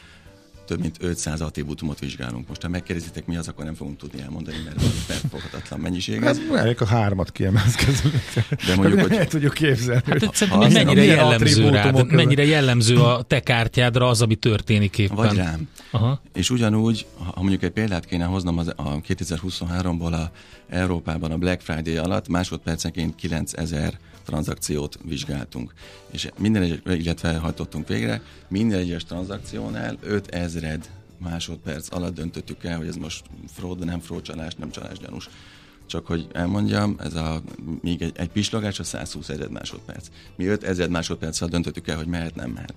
több 0.65 0.81
mint 0.81 0.97
500 1.01 1.41
attribútumot 1.41 1.99
vizsgálunk. 1.99 2.49
Most 2.49 2.63
ha 2.63 2.69
megkérdezitek, 2.69 3.27
mi 3.27 3.37
az, 3.37 3.49
akkor 3.49 3.65
nem 3.65 3.75
fogunk 3.75 3.97
tudni 3.97 4.21
elmondani, 4.21 4.57
mert 4.65 4.83
felfoghatatlan 4.83 5.81
mennyiség. 5.81 6.23
Ez 6.23 6.41
elég 6.55 6.81
a 6.81 6.87
hármat 6.87 7.33
kiemelkezünk. 7.33 8.15
De 8.67 8.77
mondjuk, 8.77 9.01
hogy... 9.01 9.11
Nem 9.11 9.27
tudjuk 9.27 9.55
képzelni. 9.55 10.03
Hát, 10.07 10.19
hogy 10.19 10.35
szerintem 10.35 10.73
mennyire 10.73 11.03
jellemző 11.05 11.69
rád, 11.69 12.13
mennyire 12.13 12.45
jellemző 12.45 12.97
a 13.01 13.23
te 13.23 13.41
kártyádra 13.41 14.09
az, 14.09 14.23
ami 14.23 14.35
történik 14.35 14.99
éppen. 14.99 15.17
Vagy 15.17 15.37
rám. 15.37 15.69
Aha. 15.91 16.21
És 16.33 16.51
ugyanúgy, 16.51 17.07
ha 17.17 17.41
mondjuk 17.41 17.63
egy 17.63 17.71
példát 17.71 18.05
kéne 18.05 18.25
hoznom 18.25 18.59
az, 18.59 18.69
a 18.77 19.01
2023-ból 19.01 20.13
a 20.13 20.31
Európában 20.69 21.31
a 21.31 21.39
Black 21.39 21.61
Friday 21.61 21.97
alatt 21.97 22.29
másodpercenként 22.29 23.15
9000 23.15 23.99
tranzakciót 24.25 24.99
vizsgáltunk. 25.05 25.73
És 26.11 26.31
minden 26.39 26.63
egyes, 26.63 26.79
illetve 26.85 27.37
hajtottunk 27.37 27.89
végre, 27.89 28.23
minden 28.49 28.79
egyes 28.79 29.05
tranzakciónál 29.05 29.99
5000 30.01 30.81
másodperc 31.19 31.95
alatt 31.95 32.15
döntöttük 32.15 32.65
el, 32.65 32.77
hogy 32.77 32.87
ez 32.87 32.97
most 32.97 33.25
fraud, 33.53 33.85
nem 33.85 34.01
fraud 34.01 34.23
csalás, 34.23 34.55
nem 34.55 34.71
csalás 34.71 34.99
gyanús. 34.99 35.29
Csak 35.87 36.07
hogy 36.07 36.27
elmondjam, 36.33 36.97
ez 36.99 37.15
a, 37.15 37.43
még 37.81 38.03
egy, 38.03 38.13
egy 38.17 38.29
pislogás 38.29 38.79
a 38.79 38.85
120 38.85 39.29
ezer 39.29 39.49
másodperc. 39.49 40.07
Mi 40.37 40.47
5 40.47 40.63
ezer 40.63 40.89
másodperccel 40.89 41.49
döntöttük 41.49 41.89
el, 41.89 41.97
hogy 41.97 42.07
mehet, 42.07 42.35
nem 42.35 42.51
mehet. 42.51 42.75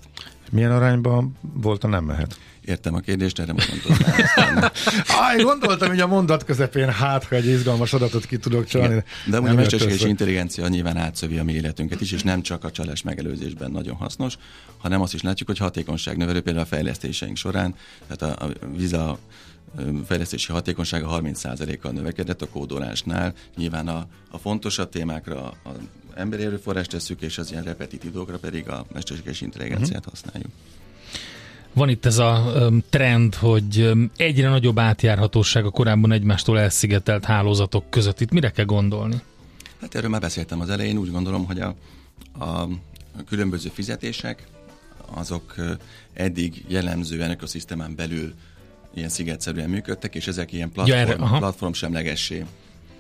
Milyen 0.52 0.72
arányban 0.72 1.38
volt 1.54 1.84
a 1.84 1.88
nem 1.88 2.04
mehet? 2.04 2.40
Értem 2.68 2.96
a 2.96 3.00
kérdést, 3.00 3.40
erre 3.40 3.54
most 3.54 3.70
mondtam. 3.70 4.10
Aj, 5.08 5.44
gondoltam, 5.52 5.90
hogy 5.90 6.00
a 6.00 6.08
mondat 6.08 6.44
közepén 6.44 6.90
hát, 6.90 7.24
ha 7.24 7.36
egy 7.36 7.46
izgalmas 7.46 7.94
adatot 7.94 8.26
ki 8.26 8.38
tudok 8.38 8.66
csalni. 8.66 8.96
Ja, 8.96 9.04
de 9.26 9.38
a 9.38 9.54
mesterséges 9.54 10.02
intelligencia 10.02 10.68
nyilván 10.68 10.98
átszövi 10.98 11.38
a 11.38 11.44
mi 11.44 11.54
életünket 11.54 12.02
is, 12.02 12.12
és 12.12 12.24
nem 12.24 12.42
csak 12.42 12.64
a 12.64 12.72
csalás 12.72 13.02
megelőzésben 13.02 13.72
nagyon 13.72 13.96
hasznos, 13.96 14.38
hanem 14.78 15.02
azt 15.02 15.14
is 15.14 15.22
látjuk, 15.22 15.48
hogy 15.48 15.58
hatékonyság 15.58 16.18
növelő 16.18 16.42
például 16.42 16.66
a 16.66 16.68
fejlesztéseink 16.68 17.38
során, 17.38 17.76
tehát 18.08 18.38
a, 18.38 18.46
a 18.46 18.50
Visa 18.76 19.20
fejlesztési 20.06 20.52
hatékonysága 20.52 21.20
30%-kal 21.22 21.92
növekedett 21.92 22.42
a 22.42 22.48
kódolásnál. 22.48 23.34
Nyilván 23.56 23.88
a, 23.88 24.08
a 24.32 24.38
fontosabb 24.38 24.90
témákra 24.90 25.46
a 25.46 25.56
emberi 26.16 26.44
erőforrást 26.44 26.90
tesszük, 26.90 27.22
és 27.22 27.38
az 27.38 27.52
ilyen 27.52 27.64
repetitív 27.64 28.12
dolgokra 28.12 28.38
pedig 28.38 28.70
a 28.70 28.86
mesterséges 28.94 29.42
intelligenciát 29.42 30.06
uh-huh. 30.06 30.14
használjuk. 30.14 30.52
Van 31.78 31.90
itt 31.90 32.06
ez 32.06 32.18
a 32.18 32.54
trend, 32.90 33.36
hogy 33.36 33.92
egyre 34.16 34.50
nagyobb 34.50 34.80
átjárhatóság 34.80 35.66
a 35.66 35.70
korábban 35.70 36.12
egymástól 36.12 36.60
elszigetelt 36.60 37.26
hálózatok 37.26 37.90
között. 37.90 38.22
Itt 38.22 38.32
mire 38.32 38.52
kell 38.52 38.66
gondolni? 38.66 39.22
Hát 39.82 39.96
erről 39.96 40.10
már 40.10 40.22
beszéltem 40.22 40.60
az 40.62 40.70
elején. 40.70 40.98
Úgy 40.98 41.12
gondolom, 41.12 41.46
hogy 41.46 41.60
a, 41.60 41.76
a 42.46 42.68
különböző 43.28 43.70
fizetések 43.74 44.48
azok 45.14 45.56
eddig 46.14 46.66
jellemzően 46.68 47.32
ökoszisztémán 47.32 47.96
belül 47.96 48.34
ilyen 48.94 49.10
szigetszerűen 49.10 49.70
működtek, 49.70 50.16
és 50.16 50.28
ezek 50.28 50.54
ilyen 50.54 50.72
platform, 50.72 51.00
ja, 51.00 51.04
erre, 51.06 51.38
platform 51.38 51.72
semlegessé, 51.72 52.46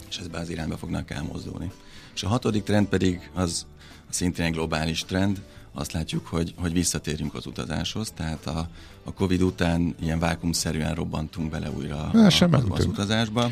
és 0.09 0.17
ezbe 0.17 0.37
az 0.37 0.49
irányba 0.49 0.77
fognak 0.77 1.11
elmozdulni. 1.11 1.71
És 2.15 2.23
a 2.23 2.27
hatodik 2.27 2.63
trend 2.63 2.87
pedig 2.87 3.29
az 3.33 3.65
szintén 4.09 4.45
egy 4.45 4.51
globális 4.51 5.05
trend, 5.05 5.41
azt 5.79 5.91
látjuk, 5.91 6.27
hogy, 6.27 6.53
hogy 6.57 6.73
visszatérünk 6.73 7.33
az 7.33 7.45
utazáshoz, 7.45 8.11
tehát 8.15 8.45
a, 8.45 8.69
a 9.03 9.13
Covid 9.13 9.41
után 9.41 9.95
ilyen 10.01 10.19
vákumszerűen 10.19 10.95
robbantunk 10.95 11.49
bele 11.49 11.69
újra 11.71 11.95
a, 11.95 12.25
az, 12.25 12.41
az 12.69 12.85
utazásba. 12.85 13.51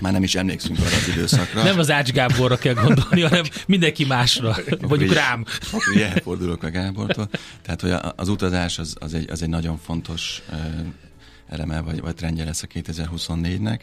Már 0.00 0.12
nem 0.12 0.22
is 0.22 0.34
emlékszünk 0.34 0.78
arra 0.78 0.96
az 0.96 1.08
időszakra. 1.08 1.62
Nem 1.62 1.78
az 1.78 1.90
Ács 1.90 2.10
Gáborra 2.10 2.56
kell 2.56 2.74
gondolni, 2.74 3.20
hanem 3.20 3.44
mindenki 3.66 4.04
másra, 4.04 4.56
mondjuk 4.80 5.12
rám. 5.12 5.44
Ugye 5.94 6.08
elfordulok 6.08 6.62
a 6.62 6.70
Gábortól. 6.70 7.28
Tehát, 7.62 7.80
hogy 7.80 8.12
az 8.16 8.28
utazás 8.28 8.78
az, 8.78 8.96
az, 9.00 9.14
egy, 9.14 9.30
az 9.30 9.42
egy 9.42 9.48
nagyon 9.48 9.78
fontos 9.78 10.42
eleme 11.48 11.80
vagy, 11.80 12.00
vagy 12.00 12.14
trendje 12.14 12.44
lesz 12.44 12.62
a 12.62 12.66
2024-nek. 12.66 13.80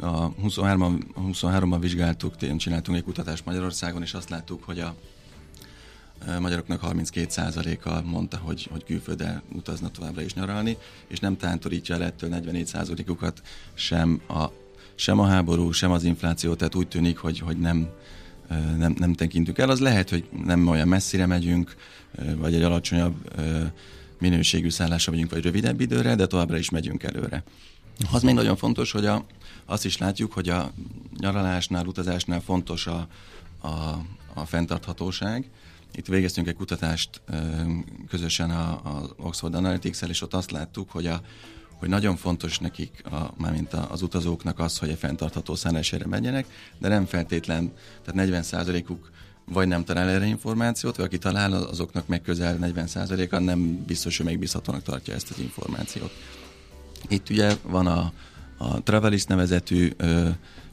A 0.00 0.34
23-ban, 0.34 1.02
23-ban 1.16 1.76
vizsgáltuk, 1.80 2.56
csináltunk 2.56 2.98
egy 2.98 3.04
kutatást 3.04 3.44
Magyarországon, 3.44 4.02
és 4.02 4.14
azt 4.14 4.30
láttuk, 4.30 4.64
hogy 4.64 4.80
a 4.80 4.94
magyaroknak 6.40 6.80
32%-a 6.84 8.00
mondta, 8.02 8.36
hogy, 8.36 8.68
hogy 8.70 8.84
külföldre 8.84 9.42
utazna 9.52 9.90
továbbra 9.90 10.22
is 10.22 10.34
nyaralni, 10.34 10.76
és 11.08 11.18
nem 11.18 11.36
tántorítja 11.36 11.94
el 11.94 12.02
ettől 12.02 12.30
44%-ukat 12.32 13.42
sem 13.74 14.20
a, 14.28 14.44
sem 14.94 15.18
a 15.18 15.26
háború, 15.26 15.70
sem 15.70 15.90
az 15.90 16.04
infláció, 16.04 16.54
tehát 16.54 16.74
úgy 16.74 16.88
tűnik, 16.88 17.18
hogy, 17.18 17.38
hogy 17.38 17.58
nem, 17.58 17.88
nem, 18.76 18.94
nem 18.98 19.12
tekintünk 19.12 19.58
el. 19.58 19.70
Az 19.70 19.80
lehet, 19.80 20.10
hogy 20.10 20.28
nem 20.44 20.68
olyan 20.68 20.88
messzire 20.88 21.26
megyünk, 21.26 21.76
vagy 22.36 22.54
egy 22.54 22.62
alacsonyabb 22.62 23.32
minőségű 24.18 24.70
szállásra 24.70 25.12
megyünk, 25.12 25.30
vagy 25.30 25.42
rövidebb 25.42 25.80
időre, 25.80 26.14
de 26.14 26.26
továbbra 26.26 26.58
is 26.58 26.70
megyünk 26.70 27.02
előre. 27.02 27.42
Az 28.12 28.22
még 28.22 28.34
nagyon 28.34 28.56
fontos, 28.56 28.92
hogy 28.92 29.06
a, 29.06 29.24
azt 29.64 29.84
is 29.84 29.98
látjuk, 29.98 30.32
hogy 30.32 30.48
a 30.48 30.72
nyaralásnál, 31.18 31.86
utazásnál 31.86 32.40
fontos 32.40 32.86
a, 32.86 33.08
a, 33.60 33.68
a 34.34 34.44
fenntarthatóság. 34.46 35.50
Itt 35.92 36.06
végeztünk 36.06 36.46
egy 36.46 36.54
kutatást 36.54 37.20
közösen 38.08 38.50
az 38.50 39.14
Oxford 39.16 39.54
Analytics-el, 39.54 40.08
és 40.08 40.22
ott 40.22 40.34
azt 40.34 40.50
láttuk, 40.50 40.90
hogy, 40.90 41.06
a, 41.06 41.20
hogy 41.70 41.88
nagyon 41.88 42.16
fontos 42.16 42.58
nekik, 42.58 43.02
a, 43.10 43.34
mármint 43.36 43.72
az 43.72 44.02
utazóknak 44.02 44.58
az, 44.58 44.78
hogy 44.78 44.90
a 44.90 44.96
fenntartható 44.96 45.54
szállásére 45.54 46.06
menjenek, 46.06 46.46
de 46.78 46.88
nem 46.88 47.06
feltétlen, 47.06 47.72
tehát 48.04 48.30
40%-uk 48.30 49.10
vagy 49.52 49.68
nem 49.68 49.84
talál 49.84 50.08
erre 50.08 50.26
információt, 50.26 50.96
vagy 50.96 51.04
aki 51.04 51.18
talál, 51.18 51.52
azoknak 51.52 52.06
meg 52.06 52.22
közel 52.22 52.58
40%-a 52.60 53.38
nem 53.38 53.84
biztos, 53.86 54.16
hogy 54.16 54.26
megbízhatónak 54.26 54.82
tartja 54.82 55.14
ezt 55.14 55.30
az 55.30 55.38
információt. 55.38 56.12
Itt 57.08 57.30
ugye 57.30 57.54
van 57.62 57.86
a, 57.86 58.12
a 58.56 58.82
Travelist 58.82 59.28
nevezetű 59.28 59.92
ö, 59.96 60.28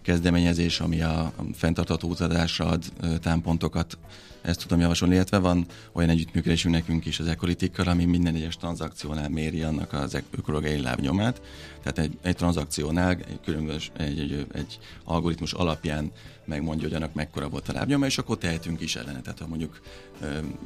kezdeményezés, 0.06 0.80
ami 0.80 1.02
a 1.02 1.34
fenntartható 1.54 2.10
utazásra 2.10 2.66
ad 2.66 2.84
támpontokat 3.22 3.98
ezt 4.42 4.62
tudom 4.62 4.80
javasolni, 4.80 5.16
illetve 5.16 5.38
van 5.38 5.66
olyan 5.92 6.10
együttműködésünk 6.10 6.74
nekünk 6.74 7.06
is 7.06 7.20
az 7.20 7.28
ekolitikkal, 7.28 7.88
ami 7.88 8.06
minden 8.06 8.36
egyes 8.36 8.58
tranzakciónál 8.58 9.30
méri 9.30 9.62
annak 9.62 9.94
az 9.94 10.24
ökológiai 10.38 10.82
lábnyomát. 10.82 11.42
Tehát 11.84 11.98
egy, 11.98 12.18
egy 12.22 12.36
tranzakciónál 12.36 13.18
különböző 13.44 13.88
egy, 13.98 14.20
egy, 14.20 14.48
egy 14.54 14.80
algoritmus 15.04 15.54
alapján 15.54 16.12
megmondja, 16.46 16.88
hogy 16.88 16.96
annak 16.96 17.14
mekkora 17.14 17.50
volt 17.50 17.70
a 17.70 17.74
lábnyoma, 17.74 18.06
és 18.06 18.18
akkor 18.18 18.38
tehetünk 18.38 18.82
is 18.82 18.96
ellene. 18.96 19.22
Tehát 19.22 19.40
ha 19.40 19.48
mondjuk 19.48 19.82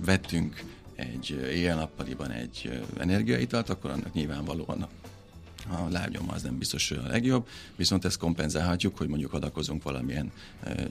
vettünk 0.05 0.63
egy 0.95 1.39
éjjel-nappaliban 1.51 2.31
egy 2.31 2.81
energiaitalt, 2.97 3.69
akkor 3.69 3.89
annak 3.89 4.13
nyilvánvalóan 4.13 4.87
a 5.67 5.91
lábnyoma 5.91 6.31
az 6.33 6.41
nem 6.41 6.57
biztos, 6.57 6.91
a 6.91 7.07
legjobb, 7.07 7.47
viszont 7.75 8.05
ezt 8.05 8.17
kompenzálhatjuk, 8.17 8.97
hogy 8.97 9.07
mondjuk 9.07 9.33
adakozunk 9.33 9.83
valamilyen 9.83 10.31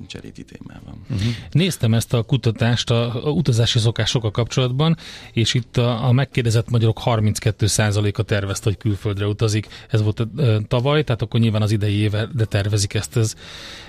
cseréti 0.07 0.45
témában. 0.45 1.05
Uh-huh. 1.11 1.33
Néztem 1.51 1.95
ezt 1.95 2.15
a 2.15 2.23
kutatást 2.23 2.91
a, 2.91 3.27
a 3.27 3.31
utazási 3.31 3.79
szokásokkal 3.79 4.31
kapcsolatban, 4.31 4.97
és 5.33 5.55
itt 5.55 5.77
a, 5.77 6.07
a 6.07 6.13
megkérdezett 6.13 6.71
magyarok 6.71 7.01
32%-a 7.05 8.23
tervezte, 8.23 8.65
hogy 8.65 8.79
külföldre 8.79 9.27
utazik. 9.27 9.69
Ez 9.91 10.03
volt 10.03 10.29
tavaly, 10.69 11.05
tehát 11.05 11.23
akkor 11.23 11.41
nyilván 11.41 11.63
az 11.63 11.71
idei 11.71 11.95
éve, 11.95 12.29
de 12.35 12.45
tervezik 12.45 12.95
ezt, 12.95 13.17
ez, 13.17 13.35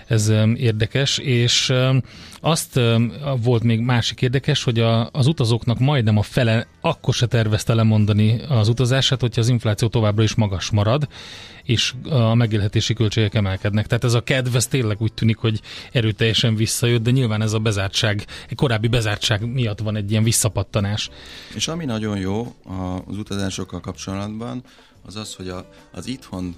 ez 0.08 0.30
érdekes, 0.56 1.18
és 1.18 1.74
azt 2.42 2.80
volt 3.42 3.64
még 3.64 3.80
másik 3.80 4.22
érdekes, 4.22 4.64
hogy 4.64 4.80
a, 4.80 5.10
az 5.12 5.28
utazóknak 5.28 5.80
majdnem 5.80 6.18
a 6.18 6.22
fele 6.22 6.68
akkor 6.82 7.14
se 7.14 7.26
tervezte 7.26 7.74
lemondani 7.74 8.42
az 8.48 8.68
utazását, 8.68 9.22
hogyha 9.22 9.42
az 9.42 9.50
infláció 9.50 9.88
továbbra 9.88 10.24
is 10.24 10.36
magas 10.36 10.69
marad, 10.72 11.08
és 11.64 11.94
a 12.10 12.34
megélhetési 12.34 12.94
költségek 12.94 13.34
emelkednek. 13.34 13.88
Tehát 13.88 14.04
ez 14.04 14.14
a 14.14 14.24
kedv, 14.24 14.56
ez 14.56 14.68
tényleg 14.68 15.02
úgy 15.02 15.14
tűnik, 15.14 15.38
hogy 15.38 15.62
erőteljesen 15.92 16.56
visszajött, 16.56 17.04
de 17.04 17.12
nyilván 17.12 17.42
ez 17.42 17.54
a 17.54 17.60
bezártság, 17.60 18.26
egy 18.50 18.56
korábbi 18.56 18.88
bezártság 18.88 19.52
miatt 19.54 19.80
van 19.80 19.96
egy 19.96 20.12
ilyen 20.12 20.24
visszapattanás. 20.24 21.10
És 21.56 21.68
ami 21.68 21.86
nagyon 21.86 22.18
jó 22.18 22.56
az 23.08 23.18
utazásokkal 23.18 23.80
kapcsolatban, 23.80 24.64
az 25.06 25.16
az, 25.16 25.36
hogy 25.36 25.50
a, 25.50 25.70
az 25.92 26.08
itthon 26.08 26.56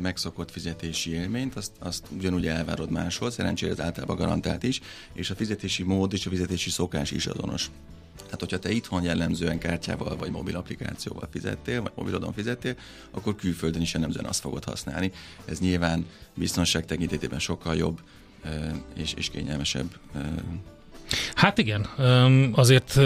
megszokott 0.00 0.50
fizetési 0.50 1.10
élményt, 1.10 1.54
azt, 1.54 1.72
azt 1.78 2.06
ugyanúgy 2.16 2.46
elvárod 2.46 2.90
máshol, 2.90 3.30
szerencsére 3.30 3.72
ez 3.72 3.80
általában 3.80 4.16
garantált 4.16 4.62
is, 4.62 4.80
és 5.12 5.30
a 5.30 5.34
fizetési 5.34 5.82
mód 5.82 6.12
és 6.12 6.26
a 6.26 6.30
fizetési 6.30 6.70
szokás 6.70 7.10
is 7.10 7.26
azonos. 7.26 7.70
Tehát, 8.16 8.40
hogyha 8.40 8.58
te 8.58 8.70
itthon 8.70 9.02
jellemzően 9.02 9.58
kártyával 9.58 10.16
vagy 10.16 10.30
mobil 10.30 10.56
applikációval 10.56 11.28
fizettél, 11.30 11.82
vagy 11.82 11.92
mobilodon 11.94 12.32
fizettél, 12.32 12.76
akkor 13.10 13.36
külföldön 13.36 13.82
is 13.82 13.92
jellemzően 13.92 14.24
azt 14.24 14.40
fogod 14.40 14.64
használni. 14.64 15.12
Ez 15.44 15.58
nyilván 15.58 16.06
biztonság 16.34 16.84
tekintetében 16.84 17.38
sokkal 17.38 17.76
jobb 17.76 18.00
és, 18.94 19.14
és 19.14 19.30
kényelmesebb 19.30 19.98
Hát 21.34 21.58
igen, 21.58 21.86
azért 22.52 23.00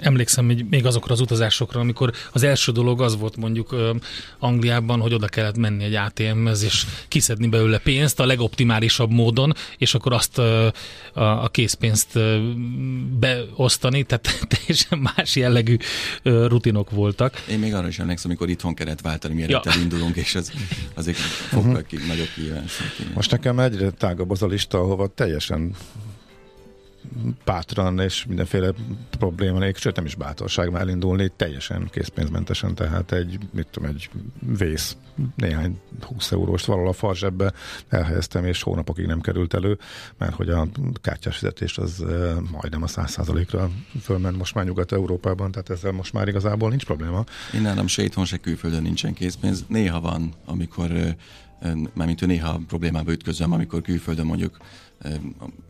emlékszem 0.00 0.44
még 0.44 0.86
azokra 0.86 1.12
az 1.12 1.20
utazásokra, 1.20 1.80
amikor 1.80 2.12
az 2.32 2.42
első 2.42 2.72
dolog 2.72 3.02
az 3.02 3.18
volt 3.18 3.36
mondjuk 3.36 3.76
Angliában, 4.38 5.00
hogy 5.00 5.14
oda 5.14 5.26
kellett 5.26 5.56
menni 5.56 5.84
egy 5.84 5.94
ATM-hez, 5.94 6.62
és 6.62 6.86
kiszedni 7.08 7.48
belőle 7.48 7.78
pénzt 7.78 8.20
a 8.20 8.26
legoptimálisabb 8.26 9.10
módon, 9.10 9.54
és 9.78 9.94
akkor 9.94 10.12
azt 10.12 10.38
a 11.14 11.48
készpénzt 11.50 12.18
beosztani, 13.18 14.02
tehát 14.02 14.38
teljesen 14.54 14.98
más 14.98 15.36
jellegű 15.36 15.76
rutinok 16.22 16.90
voltak. 16.90 17.42
Én 17.48 17.58
még 17.58 17.74
arra 17.74 17.88
is 17.88 17.98
emlékszem, 17.98 18.30
amikor 18.30 18.48
itthon 18.48 18.74
kellett 18.74 19.00
váltani, 19.00 19.34
mielőtt 19.34 19.64
ja. 19.64 19.72
elindulunk, 19.72 20.16
és 20.16 20.34
az 20.34 20.52
azért 20.94 21.16
fokkal 21.16 21.70
uh-huh. 21.70 21.86
ki, 21.86 21.96
nagyobb 22.08 22.28
kihívás. 22.34 22.72
Most 23.14 23.30
nekem 23.30 23.58
egyre 23.58 23.90
tágabb 23.90 24.30
az 24.30 24.42
a 24.42 24.46
lista, 24.46 24.78
ahova 24.78 25.06
teljesen 25.06 25.74
bátran 27.44 27.98
és 28.00 28.26
mindenféle 28.26 28.72
probléma 29.10 29.58
nélkül, 29.58 29.80
sőt 29.80 29.96
nem 29.96 30.04
is 30.04 30.14
bátorság 30.14 30.70
már 30.70 30.80
elindulni, 30.80 31.32
teljesen 31.36 31.88
készpénzmentesen, 31.92 32.74
tehát 32.74 33.12
egy, 33.12 33.38
mit 33.52 33.66
tudom, 33.70 33.88
egy 33.88 34.10
vész, 34.58 34.96
néhány 35.36 35.80
20 36.00 36.32
euróst 36.32 36.64
valahol 36.64 36.88
a 36.88 36.92
farzsebbe 36.92 37.52
elhelyeztem, 37.88 38.44
és 38.44 38.62
hónapokig 38.62 39.06
nem 39.06 39.20
került 39.20 39.54
elő, 39.54 39.78
mert 40.18 40.34
hogy 40.34 40.48
a 40.48 40.68
kártyás 41.00 41.36
fizetés 41.36 41.78
az 41.78 42.04
majdnem 42.50 42.82
a 42.82 42.86
100%-ra 42.86 43.70
fölment 44.00 44.36
most 44.36 44.54
már 44.54 44.64
Nyugat-Európában, 44.64 45.50
tehát 45.50 45.70
ezzel 45.70 45.92
most 45.92 46.12
már 46.12 46.28
igazából 46.28 46.68
nincs 46.68 46.84
probléma. 46.84 47.24
Én 47.54 47.62
nálam 47.62 47.86
se 47.86 48.02
itthon, 48.02 48.24
se 48.24 48.36
külföldön 48.36 48.82
nincsen 48.82 49.14
készpénz. 49.14 49.64
Néha 49.68 50.00
van, 50.00 50.32
amikor 50.44 51.16
mármint 51.94 52.26
néha 52.26 52.60
problémába 52.66 53.12
ütközöm, 53.12 53.52
amikor 53.52 53.82
külföldön 53.82 54.26
mondjuk 54.26 54.56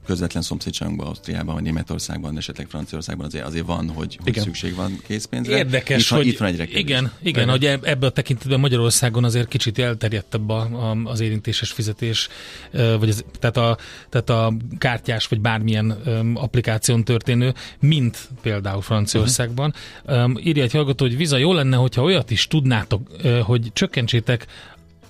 közvetlen 0.07 0.43
szomszédságunkban, 0.43 1.07
Ausztriában, 1.07 1.55
vagy 1.55 1.63
Németországban, 1.63 2.37
esetleg 2.37 2.67
Franciaországban 2.69 3.27
azért, 3.27 3.47
azért 3.47 3.67
van, 3.67 3.89
hogy, 3.89 4.19
hogy 4.23 4.39
szükség 4.39 4.75
van 4.75 5.01
készpénzre. 5.07 5.57
Érdekes, 5.57 6.11
itt, 6.11 6.17
hogy 6.17 6.27
itt 6.27 6.39
van 6.39 6.49
egyre 6.49 6.65
igen, 6.65 7.13
igen, 7.23 7.49
hogy 7.49 7.65
ebbe 7.65 8.07
a 8.07 8.11
tekintetben 8.11 8.61
Magyarországon 8.61 9.25
azért 9.25 9.49
kicsit 9.49 9.79
elterjedtebb 9.79 10.49
a, 10.49 10.61
a, 10.61 10.97
az 11.05 11.21
érintéses 11.21 11.73
fizetés, 11.73 12.29
vagy 12.73 13.09
az, 13.09 13.25
tehát, 13.39 13.57
a, 13.57 13.79
tehát 14.09 14.31
a 14.31 14.55
kártyás 14.79 15.27
vagy 15.27 15.41
bármilyen 15.41 16.01
um, 16.07 16.37
applikáción 16.37 17.05
történő, 17.05 17.55
mint 17.81 18.29
például 18.43 18.83
Franciaországban. 18.83 19.75
Uh-huh. 20.05 20.25
Um, 20.25 20.39
írja 20.39 20.63
egy 20.63 20.73
hallgató, 20.73 21.05
hogy 21.05 21.17
Viza, 21.17 21.37
jó 21.37 21.53
lenne, 21.53 21.77
hogyha 21.77 22.03
olyat 22.03 22.31
is 22.31 22.47
tudnátok, 22.47 23.09
hogy 23.43 23.71
csökkentsétek 23.73 24.47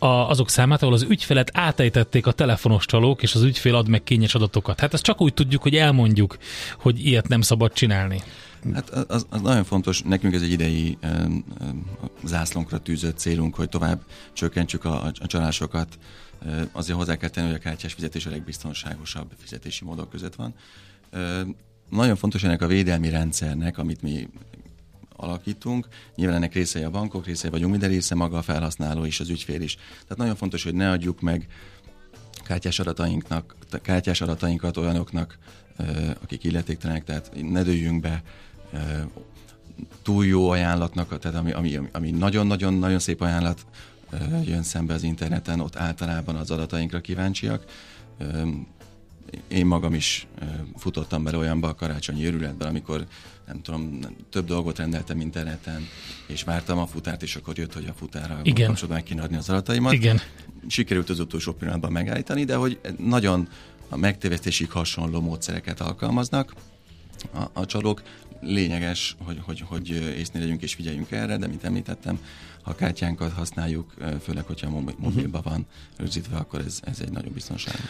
a, 0.02 0.06
azok 0.06 0.50
számát, 0.50 0.82
ahol 0.82 0.94
az 0.94 1.02
ügyfelet 1.02 1.50
átejtették 1.54 2.26
a 2.26 2.32
telefonos 2.32 2.86
csalók, 2.86 3.22
és 3.22 3.34
az 3.34 3.42
ügyfél 3.42 3.74
ad 3.74 3.88
meg 3.88 4.02
kényes 4.02 4.34
adatokat. 4.34 4.80
Hát 4.80 4.94
ezt 4.94 5.02
csak 5.02 5.20
úgy 5.20 5.34
tudjuk, 5.34 5.62
hogy 5.62 5.74
elmondjuk, 5.74 6.38
hogy 6.78 7.06
ilyet 7.06 7.28
nem 7.28 7.40
szabad 7.40 7.72
csinálni. 7.72 8.22
Hát 8.74 8.90
az, 8.90 9.26
az 9.30 9.40
nagyon 9.40 9.64
fontos, 9.64 10.02
nekünk 10.02 10.34
ez 10.34 10.42
egy 10.42 10.50
idei 10.50 10.98
um, 11.02 11.44
zászlónkra 12.24 12.78
tűzött 12.78 13.18
célunk, 13.18 13.54
hogy 13.54 13.68
tovább 13.68 14.00
csökkentsük 14.32 14.84
a, 14.84 15.04
a 15.04 15.26
csalásokat. 15.26 15.98
Uh, 16.42 16.60
azért 16.72 16.98
hozzá 16.98 17.16
kell 17.16 17.28
tenni, 17.28 17.46
hogy 17.46 17.56
a 17.56 17.60
kártyás 17.60 17.92
fizetés 17.92 18.26
a 18.26 18.30
legbiztonságosabb 18.30 19.32
fizetési 19.38 19.84
módok 19.84 20.10
között 20.10 20.34
van. 20.34 20.54
Uh, 21.12 21.40
nagyon 21.90 22.16
fontos 22.16 22.42
ennek 22.42 22.62
a 22.62 22.66
védelmi 22.66 23.10
rendszernek, 23.10 23.78
amit 23.78 24.02
mi 24.02 24.28
alakítunk. 25.20 25.88
Nyilván 26.14 26.36
ennek 26.36 26.54
részei 26.54 26.82
a 26.82 26.90
bankok, 26.90 27.26
részei 27.26 27.50
vagyunk, 27.50 27.70
minden 27.70 27.90
része 27.90 28.14
maga 28.14 28.38
a 28.38 28.42
felhasználó 28.42 29.04
és 29.04 29.20
az 29.20 29.28
ügyfél 29.28 29.62
is. 29.62 29.74
Tehát 29.74 30.16
nagyon 30.16 30.36
fontos, 30.36 30.64
hogy 30.64 30.74
ne 30.74 30.90
adjuk 30.90 31.20
meg 31.20 31.46
kártyás 32.44 32.78
adatainknak, 32.78 33.56
kártyás 33.82 34.20
adatainkat 34.20 34.76
olyanoknak, 34.76 35.38
akik 36.22 36.44
illetéktelenek, 36.44 37.04
tehát 37.04 37.30
ne 37.50 37.62
dőljünk 37.62 38.00
be 38.00 38.22
túl 40.02 40.26
jó 40.26 40.48
ajánlatnak, 40.48 41.18
tehát 41.18 41.38
ami, 41.38 41.52
ami, 41.52 41.80
ami 41.92 42.10
nagyon-nagyon-nagyon 42.10 42.98
szép 42.98 43.20
ajánlat 43.20 43.66
jön 44.44 44.62
szembe 44.62 44.94
az 44.94 45.02
interneten, 45.02 45.60
ott 45.60 45.76
általában 45.76 46.36
az 46.36 46.50
adatainkra 46.50 47.00
kíváncsiak. 47.00 47.64
Én 49.48 49.66
magam 49.66 49.94
is 49.94 50.26
futottam 50.76 51.24
bele 51.24 51.36
olyanba 51.36 51.68
a 51.68 51.74
karácsonyi 51.74 52.26
őrületben, 52.26 52.68
amikor 52.68 53.06
nem 53.52 53.62
tudom, 53.62 54.00
több 54.30 54.46
dolgot 54.46 54.78
rendeltem 54.78 55.20
interneten, 55.20 55.88
és 56.26 56.42
vártam 56.42 56.78
a 56.78 56.86
futárt, 56.86 57.22
és 57.22 57.36
akkor 57.36 57.58
jött, 57.58 57.74
hogy 57.74 57.86
a 57.86 57.92
futára 57.92 58.40
Igen. 58.42 58.66
kapcsolatban 58.66 59.02
kéne 59.02 59.22
adni 59.22 59.36
az 59.36 59.48
adataimat. 59.48 59.92
Igen. 59.92 60.20
Sikerült 60.66 61.10
az 61.10 61.20
utolsó 61.20 61.52
pillanatban 61.52 61.92
megállítani, 61.92 62.44
de 62.44 62.54
hogy 62.54 62.78
nagyon 62.98 63.48
a 63.88 63.96
megtévesztésig 63.96 64.70
hasonló 64.70 65.20
módszereket 65.20 65.80
alkalmaznak 65.80 66.54
a, 67.32 67.44
a 67.52 67.66
csalók. 67.66 68.02
Lényeges, 68.40 69.16
hogy, 69.24 69.40
hogy, 69.42 69.60
hogy 69.60 69.90
észnél 69.90 70.42
legyünk 70.42 70.62
és 70.62 70.74
figyeljünk 70.74 71.10
erre, 71.10 71.36
de 71.36 71.46
mint 71.46 71.64
említettem, 71.64 72.18
ha 72.62 72.70
a 72.70 72.74
kártyánkat 72.74 73.32
használjuk, 73.32 73.94
főleg, 74.22 74.44
hogyha 74.44 74.66
a 74.66 74.82
mobilban 74.98 75.42
van 75.44 75.66
rögzítve, 75.96 76.36
akkor 76.36 76.60
ez, 76.60 76.80
ez 76.84 77.00
egy 77.00 77.10
nagyon 77.10 77.32
biztonságos. 77.32 77.80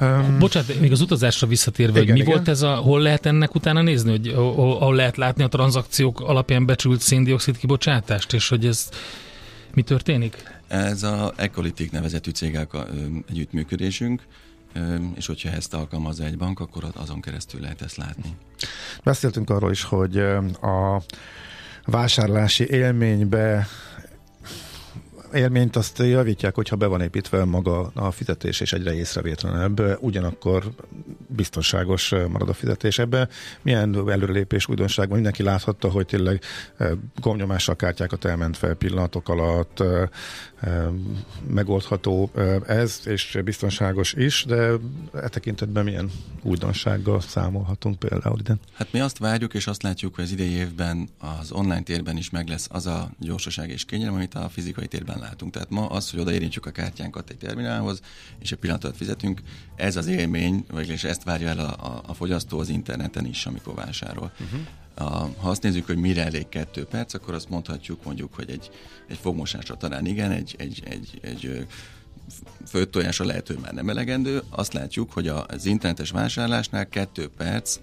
Um, 0.00 0.38
Bocsánat, 0.38 0.80
még 0.80 0.92
az 0.92 1.00
utazásra 1.00 1.46
visszatérve, 1.46 2.00
igen, 2.00 2.04
hogy 2.04 2.12
mi 2.12 2.20
igen. 2.20 2.34
volt 2.34 2.48
ez 2.48 2.62
a, 2.62 2.74
hol 2.74 3.00
lehet 3.00 3.26
ennek 3.26 3.54
utána 3.54 3.82
nézni, 3.82 4.10
hogy 4.10 4.28
ahol 4.28 4.94
lehet 4.94 5.16
látni 5.16 5.42
a 5.42 5.48
tranzakciók 5.48 6.20
alapján 6.20 6.66
becsült 6.66 7.00
széndiokszid 7.00 7.56
kibocsátást, 7.56 8.32
és 8.32 8.48
hogy 8.48 8.66
ez 8.66 8.88
mi 9.74 9.82
történik? 9.82 10.42
Ez 10.68 11.02
a 11.02 11.32
Ecolitic 11.36 11.90
nevezetű 11.90 12.30
céggel 12.30 12.68
együttműködésünk, 13.28 14.22
és 15.14 15.26
hogyha 15.26 15.50
ezt 15.50 15.74
alkalmazza 15.74 16.24
egy 16.24 16.36
bank, 16.36 16.60
akkor 16.60 16.84
azon 16.94 17.20
keresztül 17.20 17.60
lehet 17.60 17.82
ezt 17.82 17.96
látni. 17.96 18.36
Beszéltünk 19.04 19.50
arról 19.50 19.70
is, 19.70 19.82
hogy 19.82 20.18
a 20.60 21.02
vásárlási 21.84 22.66
élménybe 22.70 23.66
élményt 25.34 25.76
azt 25.76 25.98
javítják, 25.98 26.54
hogyha 26.54 26.76
be 26.76 26.86
van 26.86 27.00
építve 27.00 27.44
maga 27.44 27.90
a 27.94 28.10
fizetés, 28.10 28.60
és 28.60 28.72
egyre 28.72 28.94
észrevétlenebb, 28.94 30.02
ugyanakkor 30.02 30.64
biztonságos 31.26 32.10
marad 32.10 32.48
a 32.48 32.52
fizetés. 32.52 32.98
Ebbe 32.98 33.28
milyen 33.62 34.10
előrelépés, 34.10 34.68
újdonság 34.68 35.06
van? 35.06 35.14
Mindenki 35.14 35.42
láthatta, 35.42 35.90
hogy 35.90 36.06
tényleg 36.06 36.40
gomnyomással 37.16 37.76
kártyákat 37.76 38.24
elment 38.24 38.56
fel 38.56 38.74
pillanatok 38.74 39.28
alatt, 39.28 39.82
megoldható 41.48 42.30
ez, 42.66 43.00
és 43.04 43.38
biztonságos 43.44 44.12
is, 44.12 44.44
de 44.44 44.70
e 45.12 45.28
tekintetben 45.28 45.84
milyen 45.84 46.10
újdonsággal 46.42 47.20
számolhatunk 47.20 47.98
például 47.98 48.38
ide? 48.38 48.54
Hát 48.72 48.92
mi 48.92 49.00
azt 49.00 49.18
várjuk, 49.18 49.54
és 49.54 49.66
azt 49.66 49.82
látjuk, 49.82 50.14
hogy 50.14 50.24
az 50.24 50.32
idei 50.32 50.50
évben 50.50 51.08
az 51.18 51.52
online 51.52 51.82
térben 51.82 52.16
is 52.16 52.30
meg 52.30 52.48
lesz 52.48 52.66
az 52.70 52.86
a 52.86 53.10
gyorsaság 53.18 53.70
és 53.70 53.84
kényelem, 53.84 54.14
amit 54.14 54.34
a 54.34 54.48
fizikai 54.48 54.86
térben 54.86 55.18
látunk. 55.24 55.52
Tehát 55.52 55.70
ma 55.70 55.86
az, 55.86 56.10
hogy 56.10 56.20
odaérintjük 56.20 56.66
a 56.66 56.70
kártyánkat 56.70 57.30
egy 57.30 57.36
terminálhoz, 57.36 58.00
és 58.38 58.52
egy 58.52 58.58
pillanatot 58.58 58.96
fizetünk, 58.96 59.40
ez 59.76 59.96
az 59.96 60.06
élmény, 60.06 60.64
vagy 60.70 60.90
ezt 61.02 61.24
várja 61.24 61.48
el 61.48 61.58
a, 61.58 61.86
a, 61.86 62.02
a 62.06 62.14
fogyasztó 62.14 62.58
az 62.58 62.68
interneten 62.68 63.26
is, 63.26 63.46
amikor 63.46 63.74
vásárol. 63.74 64.32
Uh-huh. 64.40 64.60
A, 64.94 65.30
ha 65.40 65.48
azt 65.48 65.62
nézzük, 65.62 65.86
hogy 65.86 65.96
mire 65.96 66.24
elég 66.24 66.48
kettő 66.48 66.84
perc, 66.84 67.14
akkor 67.14 67.34
azt 67.34 67.48
mondhatjuk 67.48 68.04
mondjuk, 68.04 68.34
hogy 68.34 68.50
egy, 68.50 68.70
egy 69.08 69.18
fogmosásra 69.18 69.76
talán 69.76 70.06
igen, 70.06 70.30
egy, 70.30 70.54
egy, 70.58 70.82
egy, 70.84 71.18
egy 71.22 71.66
főtt 72.66 72.90
tojásra 72.90 73.24
lehet, 73.24 73.46
hogy 73.46 73.58
már 73.62 73.72
nem 73.72 73.88
elegendő. 73.88 74.42
Azt 74.50 74.72
látjuk, 74.72 75.12
hogy 75.12 75.28
az 75.28 75.66
internetes 75.66 76.10
vásárlásnál 76.10 76.88
kettő 76.88 77.28
perc 77.28 77.78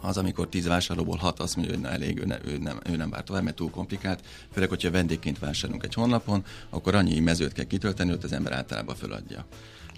az, 0.00 0.16
amikor 0.16 0.48
tíz 0.48 0.66
vásárlóból 0.66 1.16
hat 1.16 1.40
azt 1.40 1.56
mondja, 1.56 1.74
hogy 1.74 1.82
na 1.82 1.90
elég, 1.90 2.18
ő, 2.18 2.24
ne, 2.24 2.36
ő, 2.44 2.58
nem, 2.58 2.80
ő 2.90 2.96
nem 2.96 3.10
vár 3.10 3.24
tovább, 3.24 3.42
mert 3.42 3.56
túl 3.56 3.70
komplikált. 3.70 4.20
Főleg, 4.52 4.68
hogyha 4.68 4.90
vendégként 4.90 5.38
vásárolunk 5.38 5.84
egy 5.84 5.94
honlapon, 5.94 6.44
akkor 6.70 6.94
annyi 6.94 7.20
mezőt 7.20 7.52
kell 7.52 7.64
kitölteni, 7.64 8.10
hogy 8.10 8.20
az 8.22 8.32
ember 8.32 8.52
általában 8.52 8.94
föladja. 8.94 9.44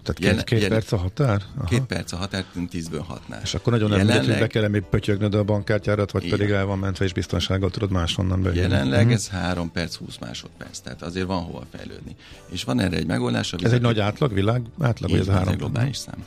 Tehát 0.07 0.37
két, 0.37 0.45
két 0.45 0.63
jelen, 0.63 0.79
perc 0.79 0.93
a 0.93 0.97
határ? 0.97 1.43
Aha. 1.57 1.67
Két 1.67 1.83
perc 1.83 2.13
a 2.13 2.17
határ, 2.17 2.45
tízből 2.71 3.01
hatnál. 3.01 3.41
És 3.43 3.55
akkor 3.55 3.73
nagyon 3.73 3.89
nem 3.89 3.99
mindegy, 3.99 4.27
hogy 4.27 4.39
be 4.39 4.47
kell 4.47 4.69
még 4.69 4.83
pötyögnöd 4.83 5.35
a 5.35 5.43
bankkártyárat, 5.43 6.11
vagy 6.11 6.25
igen. 6.25 6.39
pedig 6.39 6.55
el 6.55 6.65
van 6.65 6.79
mentve, 6.79 7.05
és 7.05 7.13
biztonsággal 7.13 7.71
tudod 7.71 7.91
máshonnan 7.91 8.43
bejönni. 8.43 8.61
Jelenleg 8.61 8.99
uh-huh. 8.99 9.13
ez 9.13 9.29
3 9.29 9.73
perc, 9.73 9.95
20 9.95 10.19
másodperc, 10.19 10.79
tehát 10.79 11.03
azért 11.03 11.27
van 11.27 11.43
hova 11.43 11.63
fejlődni. 11.71 12.17
És 12.49 12.65
van 12.65 12.81
erre 12.81 12.97
egy 12.97 13.07
megoldás. 13.07 13.53
Ez 13.53 13.73
egy 13.73 13.81
nagy 13.81 14.01
átlag, 14.01 14.33
világ 14.33 14.63
átlag, 14.81 15.11
vagy 15.11 15.21
ez 15.21 15.29
a 15.29 15.33
három? 15.33 15.49
Ez 15.49 15.57
globális 15.59 15.97
szám. 15.97 16.25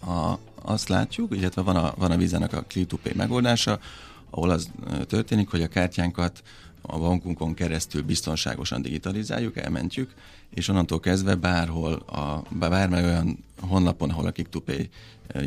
A, 0.00 0.38
azt 0.62 0.88
látjuk, 0.88 1.36
illetve 1.36 1.62
van 1.62 1.76
a, 1.76 1.94
van 1.96 2.10
a 2.10 2.16
vízenek 2.16 2.52
a 2.52 2.62
click 2.62 2.88
to 2.88 2.96
pay 2.96 3.12
megoldása, 3.16 3.78
ahol 4.30 4.50
az 4.50 4.70
történik, 5.06 5.48
hogy 5.48 5.62
a 5.62 5.68
kártyánkat 5.68 6.42
a 6.82 6.98
bankunkon 6.98 7.54
keresztül 7.54 8.02
biztonságosan 8.02 8.82
digitalizáljuk, 8.82 9.56
elmentjük, 9.56 10.14
és 10.54 10.68
onnantól 10.68 11.00
kezdve 11.00 11.34
bárhol, 11.34 11.92
a, 11.92 12.42
bármely 12.50 13.04
olyan 13.04 13.44
honlapon, 13.60 14.10
ahol 14.10 14.26
a 14.26 14.60
pay 14.64 14.88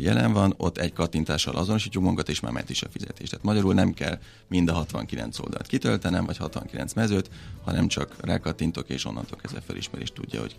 jelen 0.00 0.32
van, 0.32 0.54
ott 0.56 0.78
egy 0.78 0.92
kattintással 0.92 1.56
azonosítjuk 1.56 2.02
magunkat, 2.02 2.28
és 2.28 2.40
már 2.40 2.52
ment 2.52 2.70
is 2.70 2.82
a 2.82 2.88
fizetés. 2.90 3.28
Tehát 3.28 3.44
magyarul 3.44 3.74
nem 3.74 3.92
kell 3.92 4.18
mind 4.48 4.68
a 4.68 4.72
69 4.72 5.38
oldalt 5.38 5.66
kitöltenem, 5.66 6.24
vagy 6.24 6.36
69 6.36 6.92
mezőt, 6.92 7.30
hanem 7.64 7.88
csak 7.88 8.14
rákattintok, 8.20 8.88
és 8.88 9.04
onnantól 9.04 9.38
kezdve 9.38 9.60
felismerés 9.60 10.12
tudja, 10.12 10.40
hogy 10.40 10.56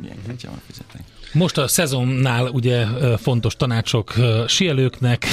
milyen 0.00 0.16
kártyával 0.26 0.60
fizetek. 0.66 1.00
Most 1.32 1.58
a 1.58 1.68
szezonnál 1.68 2.46
ugye 2.46 2.86
fontos 3.16 3.56
tanácsok 3.56 4.14
sielőknek, 4.46 5.26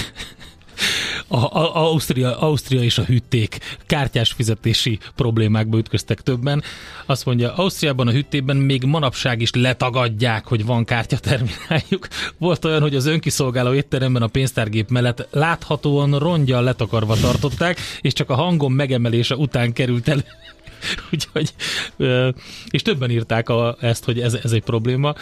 a, 1.27 1.37
a, 1.37 1.75
Ausztria, 1.75 2.39
Ausztria 2.39 2.81
és 2.81 2.97
a 2.97 3.03
hűték 3.03 3.57
kártyás 3.85 4.31
fizetési 4.31 4.99
problémákba 5.15 5.77
ütköztek 5.77 6.21
többen. 6.21 6.63
Azt 7.05 7.25
mondja, 7.25 7.53
Ausztriában 7.55 8.07
a 8.07 8.11
hűtében 8.11 8.57
még 8.57 8.83
manapság 8.83 9.41
is 9.41 9.49
letagadják, 9.53 10.45
hogy 10.45 10.65
van 10.65 10.85
kártyatermináljuk. 10.85 12.07
Volt 12.37 12.65
olyan, 12.65 12.81
hogy 12.81 12.95
az 12.95 13.05
önkiszolgáló 13.05 13.73
étteremben 13.73 14.21
a 14.21 14.27
pénztárgép 14.27 14.89
mellett 14.89 15.27
láthatóan 15.31 16.19
rongyal 16.19 16.63
letakarva 16.63 17.15
tartották, 17.15 17.79
és 18.01 18.13
csak 18.13 18.29
a 18.29 18.35
hangom 18.35 18.73
megemelése 18.73 19.35
után 19.35 19.73
került 19.73 20.07
elő 20.07 20.23
Úgyhogy, 21.11 21.53
és 22.69 22.81
többen 22.81 23.11
írták 23.11 23.49
a, 23.49 23.77
ezt, 23.79 24.05
hogy 24.05 24.19
ez, 24.19 24.33
ez 24.33 24.51
egy 24.51 24.63
probléma. 24.63 25.13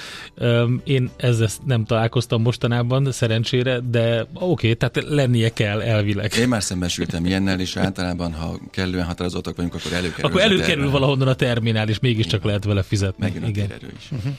Én 0.84 1.10
ezzel 1.18 1.48
nem 1.66 1.86
találkoztam 1.86 2.42
mostanában, 2.42 3.12
szerencsére, 3.12 3.80
de 3.80 4.22
oké, 4.34 4.44
okay, 4.44 4.76
tehát 4.76 5.10
lennie 5.10 5.50
kell 5.50 5.82
elvileg. 5.82 6.34
Én 6.34 6.48
már 6.48 6.64
szembesültem 6.64 7.26
ilyennel, 7.26 7.60
és 7.60 7.78
általában, 7.78 8.34
ha 8.34 8.60
kellően 8.72 9.06
határozottak 9.06 9.56
vagyunk, 9.56 9.74
akkor 9.76 9.94
előkerül. 9.94 10.30
Akkor 10.30 10.42
előkerül 10.42 10.90
valahonnan 10.90 11.28
a 11.28 11.36
terminál, 11.36 11.90
és 11.90 12.00
mégiscsak 12.00 12.40
Igen. 12.40 12.48
lehet 12.48 12.64
vele 12.64 12.84
fizetni. 12.84 13.24
Megint 13.24 13.48
Igen. 13.48 13.72
a 13.82 13.86
is. 13.98 14.12
Uh-huh. 14.12 14.34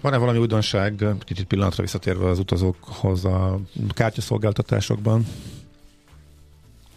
Van-e 0.00 0.16
valami 0.16 0.38
újdonság, 0.38 1.04
kicsit 1.20 1.46
pillanatra 1.46 1.82
visszatérve 1.82 2.28
az 2.28 2.38
utazókhoz 2.38 3.24
a 3.24 3.60
kártyaszolgáltatásokban? 3.88 5.26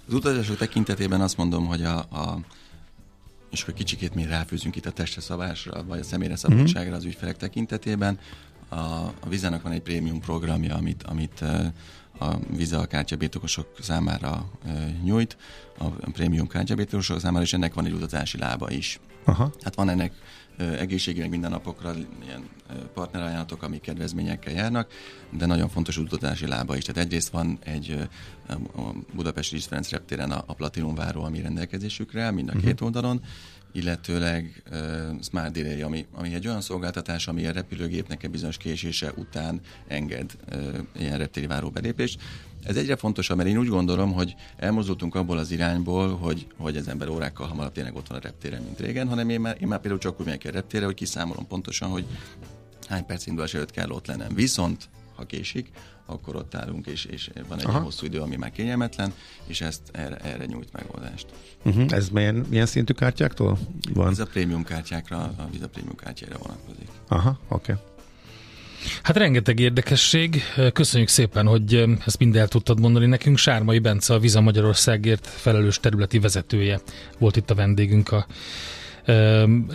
Az 0.08 0.14
utazások 0.14 0.58
tekintetében 0.58 1.22
azt 1.22 1.38
mondom, 1.38 1.66
hogy 1.66 1.84
a, 1.84 1.98
a 1.98 2.40
és 3.50 3.62
akkor 3.62 3.74
kicsikét 3.74 4.16
mi 4.16 4.26
ráfűzünk 4.26 4.76
itt 4.76 4.86
a 4.86 4.92
testre 4.92 5.22
szabásra, 5.22 5.84
vagy 5.84 6.00
a 6.00 6.04
személyre 6.04 6.34
mhm. 6.34 6.42
szabadságra 6.42 6.96
az 6.96 7.04
ügyfelek 7.04 7.38
tekintetében. 7.38 8.20
A, 8.70 8.76
a 9.20 9.30
Vizának 9.30 9.62
van 9.62 9.72
egy 9.72 9.82
prémium 9.82 10.20
programja, 10.20 10.76
amit, 10.76 11.04
amit 11.04 11.44
a 12.20 12.38
Visa 12.56 12.86
kártyabétokosok 12.86 13.68
számára 13.80 14.50
nyújt, 15.04 15.38
a 15.78 15.86
prémium 16.12 16.48
kártyabétokosok 16.48 17.20
számára, 17.20 17.44
és 17.44 17.54
ennek 17.54 17.74
van 17.74 17.86
egy 17.86 17.92
utazási 17.92 18.38
lába 18.38 18.72
is. 18.72 19.00
Aha. 19.24 19.52
Hát 19.64 19.76
van 19.76 19.90
ennek 19.90 20.14
egészségügyi 20.58 21.28
minden 21.28 21.52
napokra 21.52 21.94
ilyen 22.24 22.50
partnerajánlatok, 22.94 23.64
amik 23.64 23.82
kedvezményekkel 23.82 24.54
járnak, 24.54 24.92
de 25.30 25.46
nagyon 25.46 25.70
fontos 25.70 25.98
utazási 25.98 26.48
lába 26.48 26.78
is. 26.78 26.84
Tehát 26.84 27.04
egyrészt 27.04 27.30
van 27.30 27.58
egy 27.64 28.08
a 28.76 28.82
Budapesti 29.14 29.60
Ferenc 29.60 29.90
reptéren 29.90 30.32
a, 30.32 30.44
a 30.46 30.54
Platinum 30.54 30.96
váró, 30.96 31.24
ami 31.24 31.42
rendelkezésükre, 31.42 32.32
mind 32.32 32.48
a 32.48 32.52
uh-huh. 32.52 32.68
két 32.68 32.82
oldalon, 32.82 33.22
illetőleg 33.72 34.64
uh, 34.72 35.22
Smart 35.22 35.52
Delay, 35.52 35.82
ami, 35.82 36.06
ami 36.12 36.34
egy 36.34 36.48
olyan 36.48 36.62
szolgáltatás, 36.62 37.28
ami 37.28 37.46
a 37.46 37.52
repülőgépnek 37.52 38.24
egy 38.24 38.30
bizonyos 38.30 38.58
késése 38.58 39.14
után 39.16 39.62
enged 39.88 40.32
uh, 40.52 40.78
ilyen 41.00 41.18
reptéri 41.18 41.48
váró 41.48 41.70
belépést. 41.70 42.22
Ez 42.64 42.76
egyre 42.76 42.96
fontosabb, 42.96 43.38
mert 43.38 43.50
én 43.50 43.58
úgy 43.58 43.68
gondolom, 43.68 44.14
hogy 44.14 44.36
elmozdultunk 44.58 45.16
abból 45.16 45.38
az 45.38 45.52
irányból, 45.52 46.18
hogy, 46.18 46.48
hogy 46.58 46.78
az 46.78 46.88
ember 46.88 47.10
órákkal 47.10 47.48
hamarabb 47.48 47.72
tényleg 47.72 47.96
ott 47.96 48.08
van 48.08 48.18
a 48.18 48.22
reptéren, 48.22 48.62
mint 48.62 48.80
régen, 48.80 49.08
hanem 49.08 49.30
én 49.30 49.40
már, 49.40 49.58
én 49.62 49.68
már 49.68 49.80
például 49.80 50.02
csak 50.02 50.20
úgy 50.20 50.26
megyek 50.26 50.46
a 50.46 50.52
reptére, 50.52 50.86
hogy 50.86 50.94
kiszámolom 50.94 51.48
pontosan, 51.48 51.90
hogy 51.90 52.06
hány 52.88 53.06
perc 53.06 53.26
indulás 53.26 53.54
előtt 53.54 53.72
kell 53.72 53.90
ott 53.90 54.08
lennem. 54.08 54.34
Viszont, 54.34 54.90
ha 55.16 55.26
késik, 55.26 55.70
akkor 56.06 56.36
ott 56.36 56.56
állunk, 56.56 56.88
és, 56.88 57.06
és 57.06 57.30
van 57.48 57.60
egy 57.60 57.66
Aha. 57.66 57.80
hosszú 57.80 58.06
idő, 58.06 58.20
ami 58.20 58.36
már 58.36 58.52
kényelmetlen, 58.52 59.14
és 59.46 59.62
ezt 59.62 59.82
erre, 59.92 60.18
erre 60.18 60.46
nyújt 60.46 60.72
megoldást. 60.72 61.26
Uh-huh. 61.64 61.86
Ez 61.94 62.10
milyen, 62.10 62.36
milyen 62.36 62.66
szintű 62.66 62.94
kártyáktól 62.94 63.58
van? 63.94 64.12
Ez 64.12 64.20
a 64.20 64.26
prémium 64.26 64.64
kártyákra, 64.64 65.18
a 65.18 65.48
Visa 65.52 65.68
prémium 65.68 65.96
kártyára 65.96 66.38
vonatkozik. 66.38 66.88
Aha, 67.08 67.40
oké. 67.48 67.72
Okay. 67.72 67.84
Hát 69.04 69.18
rengeteg 69.18 69.60
érdekesség. 69.60 70.44
Köszönjük 70.74 71.10
szépen, 71.10 71.46
hogy 71.48 71.86
ezt 72.06 72.20
mind 72.20 72.36
el 72.36 72.48
tudtad 72.48 72.80
mondani 72.80 73.06
nekünk. 73.06 73.38
Sármai 73.38 73.80
Bence, 73.80 74.14
a 74.14 74.20
Viza 74.20 74.42
Magyarországért 74.42 75.28
felelős 75.28 75.80
területi 75.80 76.20
vezetője 76.20 76.80
volt 77.18 77.36
itt 77.36 77.50
a 77.50 77.56
vendégünk 77.56 78.12
a 78.12 78.28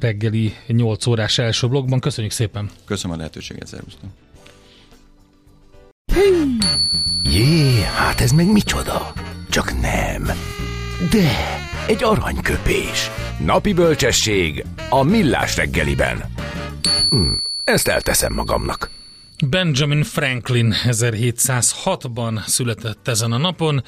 reggeli 0.01 0.55
8 0.67 1.07
órás 1.07 1.39
első 1.39 1.69
blogban. 1.69 2.01
Köszönjük 2.01 2.33
szépen! 2.33 2.71
Köszönöm 2.85 3.17
a 3.17 3.19
lehetőséget, 3.19 3.67
szervusztok! 3.67 4.11
Jé, 7.23 7.83
hát 7.83 8.21
ez 8.21 8.31
meg 8.31 8.53
micsoda? 8.53 9.13
Csak 9.51 9.81
nem. 9.81 10.25
De, 11.11 11.31
egy 11.87 12.05
aranyköpés. 12.05 13.11
Napi 13.45 13.73
bölcsesség 13.73 14.65
a 14.91 15.03
millás 15.03 15.57
reggeliben. 15.57 16.25
Hm, 17.11 17.33
ezt 17.65 17.89
elteszem 17.89 18.33
magamnak. 18.33 18.91
Benjamin 19.51 20.03
Franklin 20.03 20.75
1706-ban 20.85 22.47
született 22.47 23.09
ezen 23.09 23.33
a 23.33 23.37
napon, 23.37 23.83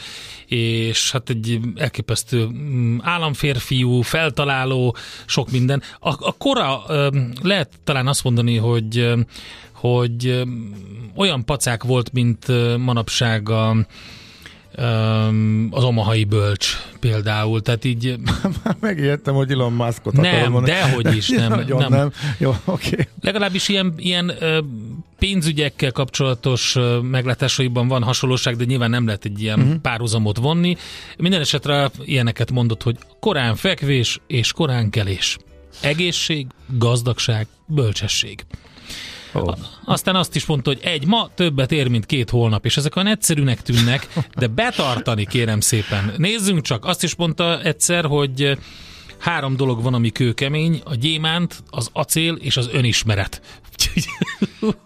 és 0.47 1.13
hát 1.13 1.31
egy 1.31 1.61
elképesztő 1.77 2.47
mm, 2.47 2.99
államférfiú, 3.03 4.01
feltaláló, 4.01 4.97
sok 5.27 5.51
minden. 5.51 5.83
A, 6.01 6.09
a 6.09 6.35
kora 6.39 6.83
lehet 7.43 7.71
talán 7.85 8.07
azt 8.07 8.25
mondani, 8.25 8.57
hogy 8.57 9.15
hogy 9.73 10.43
olyan 11.17 11.45
pacák 11.45 11.83
volt, 11.83 12.13
mint 12.13 12.47
manapság 12.79 13.49
a, 13.49 13.77
az 15.71 15.85
omahai 15.85 16.25
bölcs 16.25 16.77
például, 17.01 17.63
tehát 17.63 17.85
így... 17.85 18.19
Megijedtem, 18.81 19.35
hogy 19.35 19.51
Elon 19.51 19.73
Muskot 19.73 20.13
Nem, 20.13 20.65
dehogy 20.65 21.17
is, 21.17 21.29
nem. 21.49 21.65
nem. 21.69 21.89
nem. 21.89 22.13
Jó, 22.39 22.57
oké. 22.65 22.89
Okay. 22.91 23.07
Legalábbis 23.21 23.69
ilyen, 23.69 23.95
ilyen 23.97 24.33
pénzügyekkel 25.25 25.93
kapcsolatos 25.93 26.77
meglátásaiban 27.03 27.89
van 27.89 28.03
hasonlóság, 28.03 28.57
de 28.57 28.65
nyilván 28.65 28.91
nem 28.91 29.07
lehet 29.07 29.25
egy 29.25 29.43
ilyen 29.43 29.61
uh-huh. 29.61 29.77
párhuzamot 29.77 30.37
vonni. 30.37 30.77
Minden 31.19 31.41
esetre 31.41 31.91
ilyeneket 32.05 32.51
mondott, 32.51 32.83
hogy 32.83 32.99
korán 33.21 33.57
fekvés 33.57 34.21
és 34.27 34.53
korán 34.53 34.91
kelés. 34.91 35.37
Egészség, 35.81 36.47
gazdagság, 36.79 37.47
bölcsesség. 37.67 38.45
Oh. 39.33 39.55
Aztán 39.85 40.17
azt 40.17 40.37
is 40.37 40.47
mondta, 40.47 40.71
hogy 40.71 40.81
egy 40.83 41.07
ma 41.07 41.31
többet 41.35 41.73
ér, 41.73 41.89
mint 41.89 42.07
két 42.07 42.31
holnap, 42.31 42.65
és 42.65 42.77
ezek 42.77 42.97
olyan 42.97 43.09
egyszerűnek 43.09 43.63
tűnnek, 43.63 44.09
de 44.37 44.47
betartani 44.47 45.27
kérem 45.27 45.61
szépen. 45.61 46.13
Nézzünk 46.17 46.63
csak, 46.63 46.85
azt 46.85 47.03
is 47.03 47.15
mondta 47.15 47.63
egyszer, 47.63 48.05
hogy 48.05 48.59
három 49.19 49.57
dolog 49.57 49.83
van, 49.83 49.95
ami 49.95 50.11
kőkemény, 50.11 50.81
a 50.85 50.95
gyémánt, 50.95 51.63
az 51.71 51.91
acél 51.93 52.35
és 52.35 52.57
az 52.57 52.69
önismeret. 52.73 53.61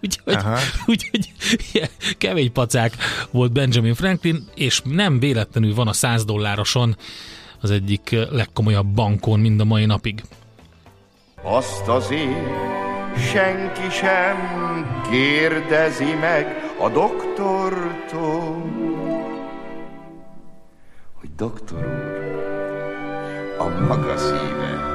Úgyhogy 0.01 0.37
úgy, 0.87 1.11
úgy, 1.12 1.33
kemény 2.18 2.53
pacák 2.53 2.96
volt 3.31 3.53
Benjamin 3.53 3.94
Franklin, 3.94 4.44
és 4.55 4.83
nem 4.85 5.18
véletlenül 5.18 5.74
van 5.74 5.88
a 5.88 5.92
100 5.92 6.24
dollároson 6.24 6.96
az 7.61 7.70
egyik 7.70 8.16
legkomolyabb 8.31 8.87
bankon 8.87 9.40
mind 9.40 9.61
a 9.61 9.64
mai 9.64 9.85
napig. 9.85 10.22
Azt 11.42 11.88
azért 11.88 12.77
senki 13.33 13.90
sem 13.90 14.37
kérdezi 15.11 16.14
meg 16.20 16.46
a 16.81 16.88
doktortól, 16.88 18.62
hogy 21.14 21.35
doktor 21.37 21.79
úr, 21.79 22.18
a 23.59 23.68
maga 23.68 24.16
szíve 24.16 24.88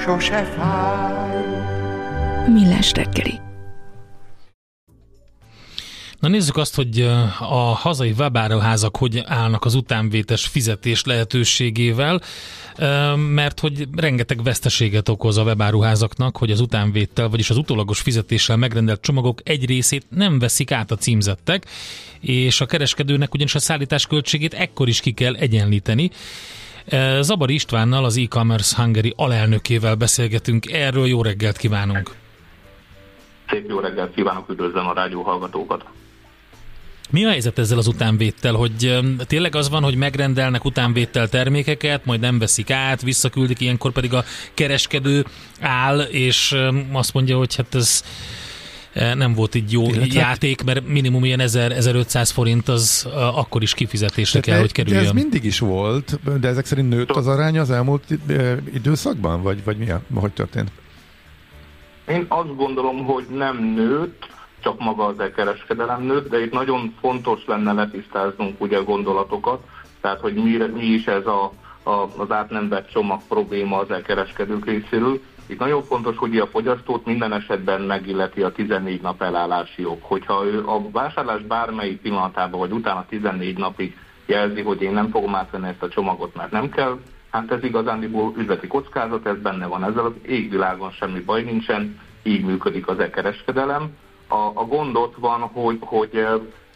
sose 0.00 0.44
fáj. 0.44 1.57
Millás 2.48 2.92
reggeli. 2.92 3.40
Na 6.20 6.28
nézzük 6.28 6.56
azt, 6.56 6.74
hogy 6.74 7.00
a 7.38 7.74
hazai 7.74 8.14
webáruházak 8.18 8.96
hogy 8.96 9.22
állnak 9.26 9.64
az 9.64 9.74
utánvétes 9.74 10.46
fizetés 10.46 11.04
lehetőségével 11.04 12.20
mert 13.16 13.60
hogy 13.60 13.88
rengeteg 13.96 14.42
veszteséget 14.42 15.08
okoz 15.08 15.36
a 15.36 15.42
webáruházaknak, 15.42 16.36
hogy 16.36 16.50
az 16.50 16.60
utánvétel, 16.60 17.28
vagyis 17.28 17.50
az 17.50 17.56
utólagos 17.56 18.00
fizetéssel 18.00 18.56
megrendelt 18.56 19.00
csomagok 19.00 19.40
egy 19.44 19.66
részét 19.66 20.06
nem 20.08 20.38
veszik 20.38 20.72
át 20.72 20.90
a 20.90 20.96
címzettek, 20.96 21.66
és 22.20 22.60
a 22.60 22.66
kereskedőnek 22.66 23.34
ugyanis 23.34 23.54
a 23.54 23.58
szállítás 23.58 24.06
költségét 24.06 24.54
ekkor 24.54 24.88
is 24.88 25.00
ki 25.00 25.12
kell 25.12 25.34
egyenlíteni. 25.34 26.10
Zabari 27.20 27.54
Istvánnal, 27.54 28.04
az 28.04 28.16
e-commerce 28.16 28.82
Hungary 28.82 29.12
alelnökével 29.16 29.94
beszélgetünk. 29.94 30.72
Erről 30.72 31.06
jó 31.06 31.22
reggelt 31.22 31.56
kívánunk! 31.56 32.27
Szép 33.50 33.68
jó 33.68 33.80
reggelt 33.80 34.14
kívánok, 34.14 34.48
üdvözlöm 34.48 34.86
a 34.86 34.92
rádió 34.92 35.22
hallgatókat! 35.22 35.84
Mi 37.10 37.24
a 37.24 37.28
helyzet 37.28 37.58
ezzel 37.58 37.78
az 37.78 37.86
utánvéttel, 37.86 38.54
hogy 38.54 39.00
tényleg 39.26 39.54
az 39.54 39.70
van, 39.70 39.82
hogy 39.82 39.94
megrendelnek 39.94 40.64
utánvéttel 40.64 41.28
termékeket, 41.28 42.04
majd 42.04 42.20
nem 42.20 42.38
veszik 42.38 42.70
át, 42.70 43.02
visszaküldik, 43.02 43.60
ilyenkor 43.60 43.92
pedig 43.92 44.14
a 44.14 44.24
kereskedő 44.54 45.24
áll, 45.60 46.00
és 46.00 46.56
azt 46.92 47.14
mondja, 47.14 47.36
hogy 47.36 47.56
hát 47.56 47.74
ez 47.74 48.02
e, 48.92 49.14
nem 49.14 49.34
volt 49.34 49.54
így 49.54 49.72
jó 49.72 49.88
Illetve... 49.88 50.20
játék, 50.20 50.62
mert 50.62 50.86
minimum 50.86 51.24
ilyen 51.24 51.40
1000-1500 51.42 52.30
forint 52.32 52.68
az 52.68 53.06
akkor 53.14 53.62
is 53.62 53.74
kifizetésre 53.74 54.40
kell, 54.40 54.58
hogy 54.58 54.72
kerüljön. 54.72 55.02
De 55.02 55.08
ez 55.08 55.14
mindig 55.14 55.44
is 55.44 55.58
volt, 55.58 56.18
de 56.40 56.48
ezek 56.48 56.66
szerint 56.66 56.88
nőtt 56.88 57.10
az 57.10 57.26
arány 57.26 57.58
az 57.58 57.70
elmúlt 57.70 58.04
időszakban, 58.74 59.42
vagy, 59.42 59.64
vagy 59.64 59.76
mi 59.76 59.90
a, 59.90 60.02
hogy 60.14 60.32
történt? 60.32 60.70
Én 62.08 62.24
azt 62.28 62.56
gondolom, 62.56 63.04
hogy 63.04 63.26
nem 63.30 63.56
nőtt, 63.56 64.26
csak 64.60 64.78
maga 64.78 65.04
az 65.04 65.20
elkereskedelem 65.20 66.02
nőtt, 66.02 66.28
de 66.28 66.40
itt 66.40 66.52
nagyon 66.52 66.94
fontos 67.00 67.46
lenne 67.46 67.72
letisztáznunk 67.72 68.60
ugye 68.60 68.78
gondolatokat, 68.78 69.64
tehát 70.00 70.20
hogy 70.20 70.34
mi, 70.34 70.56
mi 70.74 70.84
is 70.84 71.06
ez 71.06 71.26
a, 71.26 71.52
a, 71.82 71.90
az 72.16 72.30
át 72.30 72.50
nem 72.50 72.68
vett 72.68 72.90
csomag 72.90 73.20
probléma 73.28 73.78
az 73.78 73.90
elkereskedők 73.90 74.64
részéről. 74.64 75.20
Itt 75.46 75.58
nagyon 75.58 75.82
fontos, 75.82 76.16
hogy 76.16 76.38
a 76.38 76.46
fogyasztót 76.46 77.04
minden 77.04 77.32
esetben 77.32 77.80
megilleti 77.80 78.42
a 78.42 78.52
14 78.52 79.00
nap 79.00 79.22
elállási 79.22 79.82
jog. 79.82 79.98
Hogyha 80.00 80.44
ő 80.46 80.66
a 80.66 80.90
vásárlás 80.90 81.42
bármelyik 81.42 82.00
pillanatában, 82.00 82.60
vagy 82.60 82.72
utána 82.72 83.06
14 83.08 83.58
napig 83.58 83.96
jelzi, 84.26 84.62
hogy 84.62 84.82
én 84.82 84.92
nem 84.92 85.10
fogom 85.10 85.34
átvenni 85.34 85.68
ezt 85.68 85.82
a 85.82 85.88
csomagot, 85.88 86.34
mert 86.34 86.50
nem 86.50 86.68
kell, 86.68 86.98
hát 87.38 87.50
ez 87.50 87.64
igazándiból 87.64 88.32
üzleti 88.36 88.66
kockázat, 88.66 89.26
ez 89.26 89.38
benne 89.38 89.66
van. 89.66 89.84
Ezzel 89.84 90.04
az 90.04 90.12
égvilágon 90.22 90.90
semmi 90.90 91.20
baj 91.20 91.42
nincsen, 91.42 92.00
így 92.22 92.44
működik 92.44 92.88
az 92.88 92.98
e-kereskedelem. 92.98 93.90
A, 94.28 94.50
a 94.54 94.64
gond 94.64 94.96
ott 94.96 95.14
van, 95.16 95.40
hogy, 95.40 95.78
hogy 95.80 96.26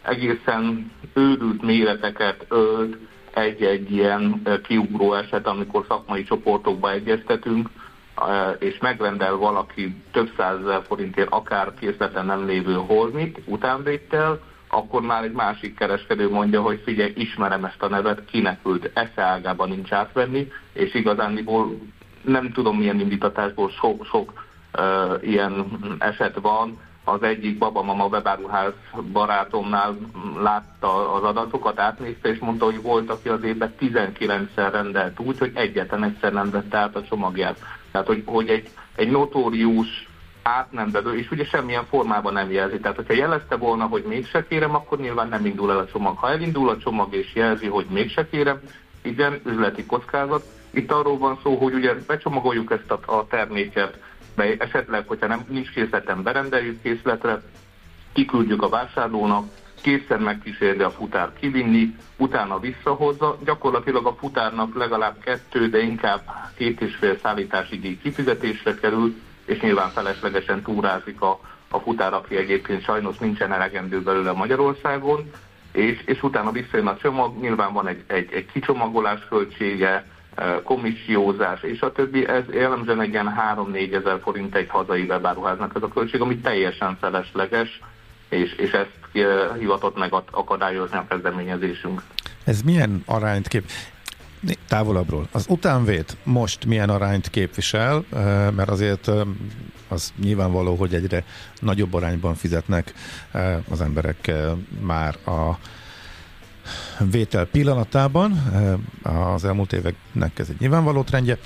egészen 0.03 0.91
őrült 1.13 1.61
méreteket 1.61 2.45
ölt 2.49 2.97
egy-egy 3.33 3.91
ilyen 3.91 4.41
kiugró 4.63 5.13
eset, 5.13 5.47
amikor 5.47 5.85
szakmai 5.87 6.23
csoportokba 6.23 6.91
egyeztetünk, 6.91 7.69
és 8.59 8.77
megrendel 8.79 9.35
valaki 9.35 9.95
több 10.11 10.31
százezer 10.37 10.81
forintért 10.87 11.31
akár 11.31 11.73
készleten 11.79 12.25
nem 12.25 12.45
lévő 12.45 12.73
holmit 12.73 13.39
utánvétel, 13.45 14.39
akkor 14.73 15.01
már 15.01 15.23
egy 15.23 15.31
másik 15.31 15.75
kereskedő 15.75 16.29
mondja, 16.29 16.61
hogy 16.61 16.81
figyelj, 16.83 17.13
ismerem 17.15 17.65
ezt 17.65 17.81
a 17.81 17.87
nevet, 17.87 18.25
kinek 18.25 18.61
küld, 18.61 18.91
esze 18.93 19.21
ágában 19.21 19.69
nincs 19.69 19.91
átvenni, 19.91 20.51
és 20.73 20.93
igazándiból 20.93 21.77
nem 22.21 22.51
tudom 22.51 22.77
milyen 22.77 22.99
indítatásból 22.99 23.69
sok-sok 23.69 24.45
uh, 24.77 25.17
ilyen 25.21 25.65
eset 25.99 26.39
van, 26.41 26.77
az 27.03 27.23
egyik 27.23 27.57
babamama 27.57 28.05
webáruház 28.05 28.73
barátomnál 29.11 29.97
látta 30.41 31.13
az 31.13 31.23
adatokat, 31.23 31.79
átnézte, 31.79 32.29
és 32.29 32.39
mondta, 32.39 32.65
hogy 32.65 32.81
volt, 32.81 33.09
aki 33.09 33.29
az 33.29 33.43
évben 33.43 33.73
19-szer 33.79 34.69
rendelt 34.71 35.19
úgy, 35.19 35.37
hogy 35.37 35.51
egyetlen 35.53 36.03
egyszer 36.03 36.33
nem 36.33 36.49
vette 36.49 36.77
át 36.77 36.95
a 36.95 37.03
csomagját. 37.03 37.59
Tehát, 37.91 38.07
hogy, 38.07 38.23
hogy 38.25 38.49
egy, 38.49 38.69
egy 38.95 39.11
notórius 39.11 40.07
át 40.43 40.71
nem 40.71 40.91
bevő, 40.91 41.17
és 41.17 41.31
ugye 41.31 41.45
semmilyen 41.45 41.85
formában 41.85 42.33
nem 42.33 42.51
jelzi. 42.51 42.79
Tehát, 42.79 42.95
hogyha 42.95 43.13
jelezte 43.13 43.55
volna, 43.55 43.85
hogy 43.85 44.03
mégse 44.03 44.47
kérem, 44.47 44.75
akkor 44.75 44.99
nyilván 44.99 45.27
nem 45.27 45.45
indul 45.45 45.71
el 45.71 45.77
a 45.77 45.85
csomag. 45.85 46.17
Ha 46.17 46.29
elindul 46.29 46.69
a 46.69 46.77
csomag 46.77 47.13
és 47.13 47.35
jelzi, 47.35 47.67
hogy 47.67 47.85
mégse 47.89 48.29
kérem, 48.29 48.59
igen, 49.01 49.39
üzleti 49.45 49.85
kockázat. 49.85 50.45
Itt 50.69 50.91
arról 50.91 51.17
van 51.17 51.39
szó, 51.43 51.55
hogy 51.55 51.73
ugye 51.73 51.93
becsomagoljuk 52.07 52.71
ezt 52.71 52.91
a, 52.91 52.99
a 53.17 53.27
terméket, 53.27 53.97
be 54.35 54.55
esetleg, 54.57 55.07
hogyha 55.07 55.27
nem 55.27 55.45
nincs 55.47 55.71
készleten, 55.71 56.23
berendeljük 56.23 56.81
készletre, 56.81 57.41
kiküldjük 58.13 58.61
a 58.61 58.69
vásárlónak, 58.69 59.45
kétszer 59.81 60.19
megkísérli 60.19 60.83
a 60.83 60.91
futár 60.91 61.31
kivinni, 61.39 61.95
utána 62.17 62.59
visszahozza, 62.59 63.37
gyakorlatilag 63.45 64.05
a 64.05 64.15
futárnak 64.15 64.75
legalább 64.75 65.19
kettő, 65.19 65.69
de 65.69 65.79
inkább 65.81 66.21
két 66.57 66.81
és 66.81 66.95
fél 66.95 67.17
díj 67.81 67.97
kifizetésre 68.01 68.75
kerül, 68.75 69.15
és 69.45 69.59
nyilván 69.59 69.89
feleslegesen 69.89 70.61
túrázik 70.61 71.21
a, 71.21 71.39
a 71.69 71.79
futár, 71.79 72.13
aki 72.13 72.35
egyébként 72.35 72.83
sajnos 72.83 73.17
nincsen 73.17 73.53
elegendő 73.53 74.01
belőle 74.01 74.31
Magyarországon, 74.31 75.31
és, 75.71 76.01
és 76.05 76.23
utána 76.23 76.51
visszajön 76.51 76.87
a 76.87 76.97
csomag, 76.97 77.39
nyilván 77.41 77.73
van 77.73 77.87
egy, 77.87 78.03
egy, 78.07 78.29
egy 78.33 78.45
kicsomagolás 78.51 79.19
költsége, 79.29 80.05
e, 80.35 80.61
komissiózás, 80.63 81.61
és 81.61 81.81
a 81.81 81.91
többi, 81.91 82.27
ez 82.27 82.43
jellemzően 82.51 83.01
egy 83.01 83.09
ilyen 83.09 83.33
3-4 83.55 83.93
ezer 83.93 84.19
forint 84.21 84.55
egy 84.55 84.69
hazai 84.69 85.03
webáruháznak 85.03 85.71
ez 85.75 85.81
a 85.81 85.87
költség, 85.87 86.21
ami 86.21 86.37
teljesen 86.37 86.97
felesleges, 87.01 87.81
és, 88.29 88.53
és 88.53 88.71
ezt 88.71 88.97
e, 89.13 89.53
hivatott 89.59 89.97
meg 89.97 90.13
akadályozni 90.31 90.97
a 90.97 91.05
kezdeményezésünk. 91.09 92.01
Ez 92.43 92.61
milyen 92.61 93.03
arányt 93.05 93.47
kép? 93.47 93.63
Távolabbról. 94.67 95.27
Az 95.31 95.45
utánvét 95.49 96.17
most 96.23 96.65
milyen 96.65 96.89
arányt 96.89 97.29
képvisel, 97.29 98.05
mert 98.55 98.69
azért 98.69 99.11
az 99.87 100.13
nyilvánvaló, 100.21 100.75
hogy 100.75 100.93
egyre 100.93 101.23
nagyobb 101.59 101.93
arányban 101.93 102.35
fizetnek 102.35 102.93
az 103.69 103.81
emberek 103.81 104.31
már 104.79 105.15
a 105.25 105.57
vétel 107.11 107.45
pillanatában. 107.45 108.31
Az 109.03 109.45
elmúlt 109.45 109.73
éveknek 109.73 110.39
ez 110.39 110.49
egy 110.49 110.59
nyilvánvaló 110.59 111.03
trendje. 111.03 111.37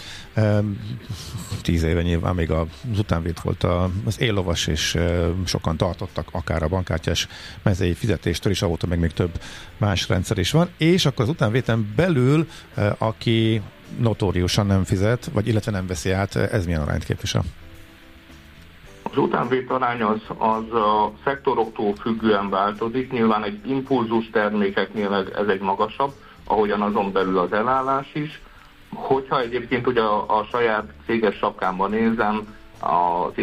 Tíz 1.61 1.83
éve 1.83 2.01
nyilván 2.01 2.35
még 2.35 2.51
az 2.51 2.67
utánvét 2.97 3.39
volt 3.39 3.65
az 4.05 4.21
élovas, 4.21 4.67
és 4.67 4.97
sokan 5.45 5.77
tartottak 5.77 6.27
akár 6.31 6.63
a 6.63 6.67
bankkártyás 6.67 7.27
mezei 7.63 7.93
fizetéstől, 7.93 8.51
és 8.51 8.61
avóta 8.61 8.87
meg 8.87 8.99
még 8.99 9.11
több 9.11 9.41
más 9.77 10.07
rendszer 10.07 10.37
is 10.37 10.51
van. 10.51 10.69
És 10.77 11.05
akkor 11.05 11.23
az 11.25 11.29
utánvéten 11.29 11.93
belül, 11.95 12.47
aki 12.97 13.61
notóriusan 13.99 14.65
nem 14.65 14.83
fizet, 14.83 15.29
vagy 15.33 15.47
illetve 15.47 15.71
nem 15.71 15.87
veszi 15.87 16.11
át, 16.11 16.35
ez 16.35 16.65
milyen 16.65 16.81
arányt 16.81 17.03
képvisel? 17.03 17.43
Az 19.17 19.23
utánvét 19.23 19.71
arány 19.71 20.01
az, 20.01 20.21
az 20.37 20.73
a 20.73 21.11
szektoroktól 21.23 21.93
függően 21.95 22.49
változik, 22.49 23.11
nyilván 23.11 23.43
egy 23.43 23.69
impulzus 23.69 24.29
termékeknél 24.29 25.13
ez 25.35 25.47
egy 25.47 25.59
magasabb, 25.59 26.11
ahogyan 26.47 26.81
azon 26.81 27.11
belül 27.11 27.37
az 27.37 27.53
elállás 27.53 28.13
is. 28.13 28.41
Hogyha 28.93 29.41
egyébként 29.41 29.87
ugye 29.87 30.01
a, 30.01 30.39
a 30.39 30.43
saját 30.43 30.93
céges 31.05 31.35
sapkámban 31.35 31.89
nézem, 31.89 32.55
a, 32.79 32.85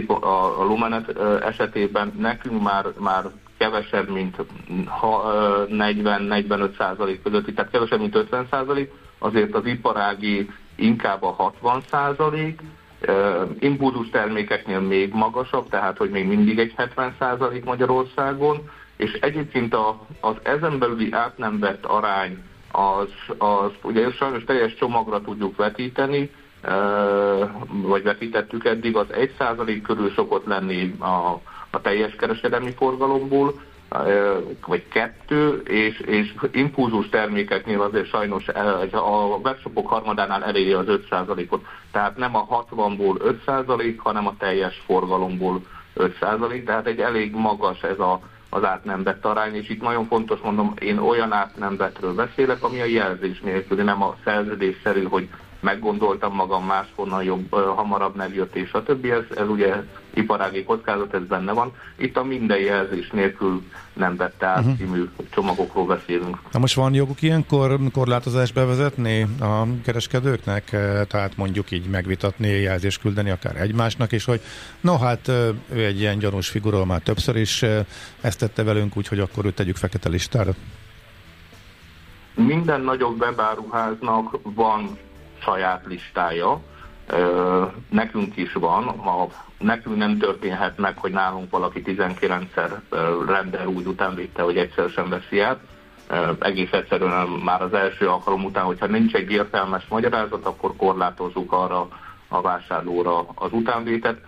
a, 0.06 0.60
a 0.60 0.64
Lumenet 0.64 1.18
esetében 1.42 2.12
nekünk 2.18 2.62
már, 2.62 2.86
már 2.98 3.24
kevesebb, 3.58 4.08
mint 4.08 4.36
40-45 4.98 6.76
százalék 6.76 7.22
közötti, 7.22 7.52
tehát 7.52 7.70
kevesebb, 7.70 8.00
mint 8.00 8.14
50 8.14 8.46
százalék, 8.50 8.92
azért 9.18 9.54
az 9.54 9.66
iparági 9.66 10.50
inkább 10.74 11.22
a 11.22 11.30
60 11.30 11.82
százalék, 11.90 12.60
impulzus 13.58 14.10
termékeknél 14.10 14.80
még 14.80 15.12
magasabb, 15.12 15.68
tehát 15.68 15.96
hogy 15.96 16.10
még 16.10 16.26
mindig 16.26 16.58
egy 16.58 16.74
70% 16.76 17.64
Magyarországon, 17.64 18.70
és 18.96 19.12
egyébként 19.12 19.74
a, 19.74 20.06
az 20.20 20.34
ezen 20.42 20.78
belüli 20.78 21.12
át 21.12 21.38
nem 21.38 21.58
vett 21.58 21.84
arány 21.84 22.42
az, 22.72 23.08
az 23.38 23.70
ugye 23.82 24.10
sajnos 24.10 24.44
teljes 24.44 24.74
csomagra 24.74 25.20
tudjuk 25.20 25.56
vetíteni, 25.56 26.30
vagy 27.68 28.02
vetítettük 28.02 28.64
eddig, 28.64 28.96
az 28.96 29.06
1% 29.38 29.80
körül 29.82 30.12
szokott 30.14 30.46
lenni 30.46 30.94
a, 30.98 31.40
a 31.70 31.80
teljes 31.80 32.14
kereskedelmi 32.14 32.72
forgalomból, 32.76 33.60
vagy 34.66 34.88
kettő, 34.88 35.62
és, 35.64 35.98
és 35.98 36.34
impulzus 36.52 37.08
termékeknél 37.08 37.80
azért 37.80 38.08
sajnos 38.08 38.48
a 38.92 39.38
webshopok 39.42 39.88
harmadánál 39.88 40.44
eléri 40.44 40.72
az 40.72 40.86
5%-ot. 40.88 41.64
Tehát 41.92 42.16
nem 42.16 42.36
a 42.36 42.64
60-ból 42.70 43.36
5%, 43.46 43.94
hanem 43.96 44.26
a 44.26 44.36
teljes 44.38 44.82
forgalomból 44.86 45.62
5%, 45.96 46.64
tehát 46.64 46.86
egy 46.86 47.00
elég 47.00 47.34
magas 47.34 47.82
ez 47.82 47.98
a, 47.98 48.20
az 48.50 48.64
átnembett 48.64 49.24
arány, 49.24 49.54
és 49.54 49.68
itt 49.68 49.82
nagyon 49.82 50.06
fontos 50.06 50.40
mondom, 50.40 50.74
én 50.80 50.98
olyan 50.98 51.32
átnembettről 51.32 52.14
beszélek, 52.14 52.62
ami 52.62 52.80
a 52.80 52.84
jelzés 52.84 53.40
nélkül, 53.40 53.82
nem 53.82 54.02
a 54.02 54.16
szerződésszerű, 54.24 55.02
hogy 55.02 55.28
meggondoltam 55.64 56.34
magam 56.34 56.64
máshonnan 56.64 57.22
jobb, 57.22 57.54
hamarabb 57.54 58.16
megjött, 58.16 58.56
és 58.56 58.72
a 58.72 58.82
többi, 58.82 59.10
ez, 59.10 59.22
ez 59.36 59.48
ugye 59.48 59.74
iparági 60.14 60.64
kockázat, 60.64 61.14
ez 61.14 61.22
benne 61.28 61.52
van. 61.52 61.72
Itt 61.96 62.16
a 62.16 62.24
minden 62.24 62.58
jelzés 62.58 63.10
nélkül 63.10 63.62
nem 63.92 64.16
vette 64.16 64.46
át 64.46 64.58
uh-huh. 64.58 64.76
című 64.76 65.08
csomagokról 65.30 65.86
beszélünk. 65.86 66.38
Na 66.52 66.58
most 66.58 66.74
van 66.74 66.94
joguk 66.94 67.22
ilyenkor 67.22 67.78
korlátozást 67.92 68.54
bevezetni 68.54 69.22
a 69.40 69.66
kereskedőknek, 69.84 70.64
tehát 71.08 71.36
mondjuk 71.36 71.70
így 71.70 71.86
megvitatni, 71.86 72.48
jelzést 72.48 73.00
küldeni 73.00 73.30
akár 73.30 73.56
egymásnak, 73.56 74.12
és 74.12 74.24
hogy 74.24 74.40
no 74.80 74.98
hát 74.98 75.28
ő 75.72 75.84
egy 75.84 76.00
ilyen 76.00 76.18
gyanús 76.18 76.48
figura, 76.48 76.84
már 76.84 77.00
többször 77.00 77.36
is 77.36 77.64
ezt 78.20 78.38
tette 78.38 78.62
velünk, 78.62 78.96
úgyhogy 78.96 79.18
akkor 79.18 79.44
őt 79.44 79.54
tegyük 79.54 79.76
fekete 79.76 80.08
listára. 80.08 80.52
Minden 82.34 82.80
nagyobb 82.80 83.20
webáruháznak 83.20 84.38
van 84.42 84.98
saját 85.44 85.84
listája, 85.86 86.60
nekünk 87.90 88.36
is 88.36 88.52
van, 88.52 88.88
a, 88.88 89.26
nekünk 89.58 89.96
nem 89.96 90.18
történhet 90.18 90.78
meg, 90.78 90.98
hogy 90.98 91.12
nálunk 91.12 91.50
valaki 91.50 91.82
19-szer 91.86 92.70
rendel 93.26 93.66
úgy 93.66 93.86
után 93.86 94.28
hogy 94.36 94.56
egyszer 94.56 94.88
sem 94.88 95.08
veszi 95.08 95.40
át. 95.40 95.58
Egész 96.38 96.72
egyszerűen 96.72 97.28
már 97.28 97.62
az 97.62 97.74
első 97.74 98.08
alkalom 98.08 98.44
után, 98.44 98.64
hogyha 98.64 98.86
nincs 98.86 99.14
egy 99.14 99.30
értelmes 99.30 99.86
magyarázat, 99.88 100.46
akkor 100.46 100.76
korlátozzuk 100.76 101.52
arra 101.52 101.88
a 102.28 102.40
vásárlóra 102.40 103.26
az 103.34 103.52
utánvétet. 103.52 104.18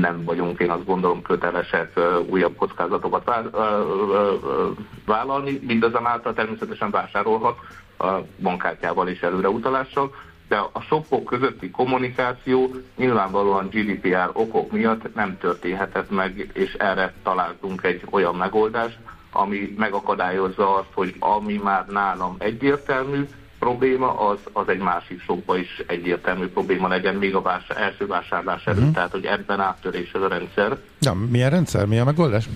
Nem 0.00 0.24
vagyunk, 0.24 0.60
én 0.60 0.70
azt 0.70 0.84
gondolom, 0.84 1.22
kötelesek 1.22 2.00
újabb 2.28 2.56
kockázatokat 2.56 3.30
vállalni, 5.06 5.60
mindazonáltal 5.66 6.34
természetesen 6.34 6.90
vásárolhat 6.90 7.58
a 7.98 8.10
bankkártyával 8.42 9.08
és 9.08 9.20
előreutalással 9.20 10.10
de 10.52 10.68
a 10.72 10.80
shopok 10.80 11.24
közötti 11.24 11.70
kommunikáció 11.70 12.70
nyilvánvalóan 12.96 13.68
GDPR 13.68 14.30
okok 14.32 14.72
miatt 14.72 15.14
nem 15.14 15.38
történhetett 15.38 16.10
meg, 16.10 16.50
és 16.52 16.72
erre 16.72 17.14
találtunk 17.22 17.82
egy 17.82 18.02
olyan 18.10 18.34
megoldást, 18.34 18.98
ami 19.30 19.74
megakadályozza 19.78 20.74
azt, 20.74 20.88
hogy 20.94 21.14
ami 21.18 21.60
már 21.62 21.86
nálam 21.86 22.36
egyértelmű, 22.38 23.28
probléma, 23.58 24.28
az, 24.28 24.38
az 24.52 24.68
egy 24.68 24.78
másik 24.78 25.22
sokba 25.22 25.56
is 25.56 25.82
egyértelmű 25.86 26.46
probléma 26.46 26.88
legyen, 26.88 27.14
még 27.14 27.34
a 27.34 27.42
vásár, 27.42 27.80
első 27.80 28.06
vásárlás 28.06 28.66
előtt. 28.66 28.78
Uh-huh. 28.78 28.94
Tehát, 28.94 29.10
hogy 29.10 29.24
ebben 29.24 29.60
áttörés 29.60 30.12
ez 30.12 30.22
a 30.22 30.28
rendszer. 30.28 30.76
Ja, 31.00 31.14
milyen 31.30 31.50
rendszer? 31.50 31.86
Mi 31.86 31.98
a 31.98 32.04
megoldás? 32.04 32.48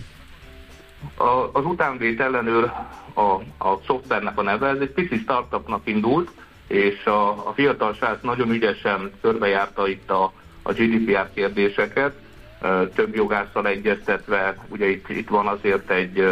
A, 1.14 1.50
az 1.52 1.64
utánvét 1.64 2.20
ellenőr 2.20 2.72
a, 3.14 3.20
a 3.68 3.80
szoftvernek 3.86 4.38
a 4.38 4.42
neve, 4.42 4.68
ez 4.68 4.78
egy 4.80 4.90
pici 4.90 5.16
startupnak 5.16 5.80
indult, 5.84 6.30
és 6.66 7.04
a, 7.04 7.48
a 7.48 7.52
fiatal 7.54 7.94
srác 7.94 8.22
nagyon 8.22 8.50
ügyesen 8.50 9.10
körbejárta 9.20 9.88
itt 9.88 10.10
a, 10.10 10.32
a 10.62 10.72
GDPR 10.72 11.28
kérdéseket, 11.34 12.12
több 12.94 13.14
jogásszal 13.14 13.66
egyeztetve, 13.66 14.56
ugye 14.68 14.88
itt, 14.88 15.08
itt 15.08 15.28
van 15.28 15.46
azért 15.46 15.90
egy 15.90 16.28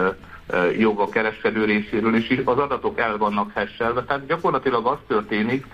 jog 0.79 1.01
a 1.01 1.09
kereskedő 1.09 1.65
részéről, 1.65 2.17
és 2.17 2.43
az 2.45 2.59
adatok 2.59 2.99
el 2.99 3.17
vannak 3.17 3.53
hesselve. 3.55 4.05
Tehát 4.05 4.27
gyakorlatilag 4.27 4.87
az 4.87 4.99
történik, 5.07 5.67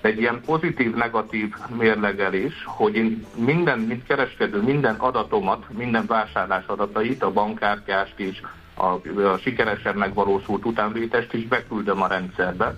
egy 0.00 0.18
ilyen 0.18 0.40
pozitív-negatív 0.46 1.54
mérlegelés, 1.78 2.64
hogy 2.64 2.94
én 2.96 3.26
minden, 3.36 3.78
mint 3.78 4.06
kereskedő, 4.06 4.62
minden 4.62 4.94
adatomat, 4.94 5.64
minden 5.70 6.06
vásárlás 6.06 6.66
adatait, 6.66 7.22
a 7.22 7.32
bankkártyást 7.32 8.18
is, 8.18 8.42
a, 8.74 8.84
a 9.22 9.36
sikeresen 9.40 9.96
megvalósult 9.96 10.64
utánvétest 10.64 11.32
is 11.32 11.46
beküldöm 11.46 12.02
a 12.02 12.06
rendszerbe, 12.06 12.74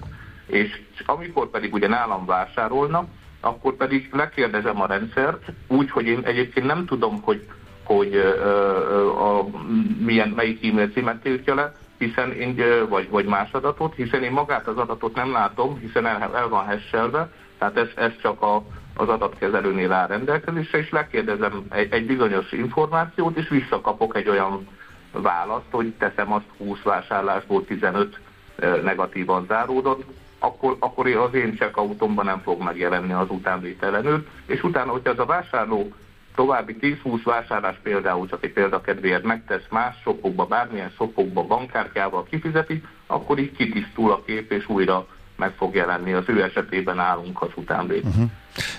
és 0.51 0.83
amikor 1.07 1.51
pedig 1.51 1.73
ugye 1.73 1.89
nálam 1.89 2.27
vásárolnak, 2.27 3.09
akkor 3.41 3.75
pedig 3.77 4.09
lekérdezem 4.13 4.81
a 4.81 4.87
rendszert, 4.87 5.45
úgy, 5.69 5.91
hogy 5.91 6.07
én 6.07 6.21
egyébként 6.25 6.67
nem 6.67 6.87
tudom, 6.87 7.21
hogy 7.23 7.47
hogy 7.85 8.17
a, 9.19 9.47
milyen, 9.99 10.29
melyik 10.29 10.67
e-mail 10.67 10.89
címet 10.89 11.23
tiltja 11.23 11.55
le, 11.55 11.75
hiszen 11.99 12.33
én, 12.33 12.63
vagy, 12.89 13.11
vagy 13.11 13.25
más 13.25 13.53
adatot, 13.53 13.95
hiszen 13.95 14.23
én 14.23 14.33
magát 14.33 14.67
az 14.67 14.77
adatot 14.77 15.15
nem 15.15 15.33
látom, 15.33 15.79
hiszen 15.79 16.07
el, 16.07 16.31
el 16.35 16.49
van 16.49 16.67
hesselve, 16.67 17.31
tehát 17.59 17.77
ez, 17.77 17.89
ez 17.95 18.13
csak 18.23 18.43
a, 18.43 18.63
az 18.97 19.09
adatkezelőnél 19.09 19.93
áll 19.93 20.07
rendelkezésre, 20.07 20.79
és 20.79 20.91
lekérdezem 20.91 21.67
egy, 21.71 21.93
egy 21.93 22.07
bizonyos 22.07 22.53
információt, 22.53 23.37
és 23.37 23.49
visszakapok 23.49 24.17
egy 24.17 24.29
olyan 24.29 24.69
választ, 25.13 25.71
hogy 25.71 25.93
teszem 25.99 26.33
azt 26.33 26.47
20 26.59 26.83
vásárlásból 26.83 27.65
15 27.65 28.19
negatívan 28.83 29.45
záródott, 29.49 30.05
akkor, 30.41 30.77
akkor 30.79 31.07
az 31.07 31.35
én 31.35 31.57
checkoutomban 31.57 32.25
nem 32.25 32.41
fog 32.41 32.63
megjelenni 32.63 33.13
az 33.13 33.31
utánvételenül, 33.31 34.27
és 34.47 34.63
utána, 34.63 34.91
hogyha 34.91 35.11
az 35.11 35.19
a 35.19 35.25
vásárló 35.25 35.93
további 36.35 36.77
10-20 36.81 37.21
vásárlás 37.25 37.77
például 37.83 38.29
csak 38.29 38.45
egy 38.45 38.53
példakedvéért 38.53 39.23
megtesz 39.23 39.67
más 39.71 39.97
shopokba, 40.03 40.47
bármilyen 40.47 40.91
shopokba 40.91 41.43
bankkártyával 41.43 42.25
kifizeti, 42.25 42.83
akkor 43.07 43.39
így 43.39 43.53
kitisztul 43.53 44.11
a 44.11 44.23
kép, 44.25 44.53
és 44.53 44.69
újra 44.69 45.07
meg 45.41 45.53
fog 45.57 45.75
jelenni. 45.75 46.13
Az 46.13 46.25
ő 46.27 46.43
esetében 46.43 46.99
állunk 46.99 47.43
az 47.43 47.49
utánvét. 47.55 48.05
Uh-huh. 48.05 48.31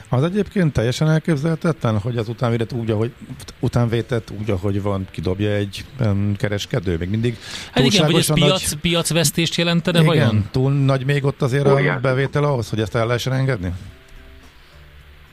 Az 0.10 0.24
egyébként 0.24 0.74
teljesen 0.74 1.10
elképzelhetetlen, 1.10 2.00
hogy 2.00 2.18
az 2.18 2.30
utánvédet 2.30 2.72
úgy, 2.72 2.92
ahogy 2.92 3.14
utánvétet 3.60 4.32
úgy, 4.40 4.50
ahogy 4.50 4.82
van, 4.82 5.08
kidobja 5.12 5.50
egy 5.50 5.86
um, 6.00 6.36
kereskedő. 6.36 6.98
Még 6.98 7.10
mindig 7.10 7.38
Hát 7.72 7.86
igen, 7.86 8.06
vagy 8.06 8.16
ez 8.16 8.34
piac, 8.34 8.70
nagy... 8.72 8.80
piacvesztést 8.82 9.56
jelentene 9.56 10.02
igen, 10.02 10.16
vajon? 10.16 10.48
túl 10.52 10.72
nagy 10.72 11.06
még 11.06 11.26
ott 11.26 11.42
azért 11.42 11.68
Óriás. 11.68 11.96
a 11.96 12.00
bevétel 12.00 12.44
ahhoz, 12.44 12.70
hogy 12.70 12.80
ezt 12.80 12.96
el 12.96 13.06
lehessen 13.06 13.34
engedni? 13.34 13.74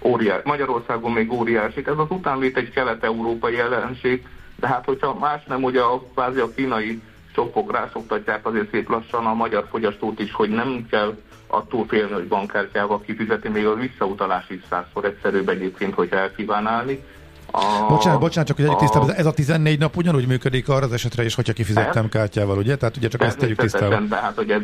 óriás, 0.03 0.41
Magyarországon 0.45 1.13
még 1.13 1.33
óriási. 1.33 1.83
Ez 1.87 1.99
az 1.99 2.07
utánvét 2.09 2.57
egy 2.57 2.71
kelet-európai 2.71 3.55
jelenség, 3.55 4.27
de 4.57 4.67
hát 4.67 4.85
hogyha 4.85 5.15
más 5.15 5.45
nem, 5.47 5.63
ugye 5.63 5.81
a, 5.81 6.03
kvázi 6.15 6.39
a 6.39 6.55
kínai 6.55 7.01
sokok 7.35 7.73
rászoktatják 7.73 8.47
azért 8.47 8.71
szép 8.71 8.89
lassan 8.89 9.27
a 9.27 9.35
magyar 9.35 9.67
fogyasztót 9.71 10.21
is, 10.21 10.33
hogy 10.33 10.51
nem 10.51 10.87
kell 10.91 11.17
attól 11.47 11.85
félni, 11.89 12.13
hogy 12.13 12.29
bankkártyával 12.29 13.01
kifizeti, 13.01 13.49
még 13.49 13.67
a 13.67 13.75
visszautalás 13.75 14.51
is 14.51 14.61
százszor 14.71 15.05
egyszerűbb 15.05 15.49
egyébként, 15.49 15.95
hogy 15.95 16.09
el 16.11 16.33
kíván 16.35 16.67
állni. 16.67 17.05
A, 17.51 17.87
bocsánat, 17.89 18.21
bocsánat, 18.21 18.49
csak 18.49 18.57
hogy 18.57 18.67
egy 18.67 18.77
tisztában, 18.77 19.13
ez 19.13 19.27
a 19.27 19.33
14 19.33 19.79
nap 19.79 19.97
ugyanúgy 19.97 20.27
működik 20.27 20.69
arra 20.69 20.85
az 20.85 20.93
esetre 20.93 21.25
is, 21.25 21.35
hogyha 21.35 21.53
kifizettem 21.53 22.05
ez, 22.05 22.11
kártyával, 22.11 22.59
ugye? 22.59 22.77
Tehát 22.77 22.97
ugye 22.97 23.09
csak 23.09 23.23
ezt 23.23 23.39
tegyük 23.39 23.59
tisztában. 23.59 24.09
Tehát, 24.09 24.37
hogy 24.37 24.51
ez 24.51 24.63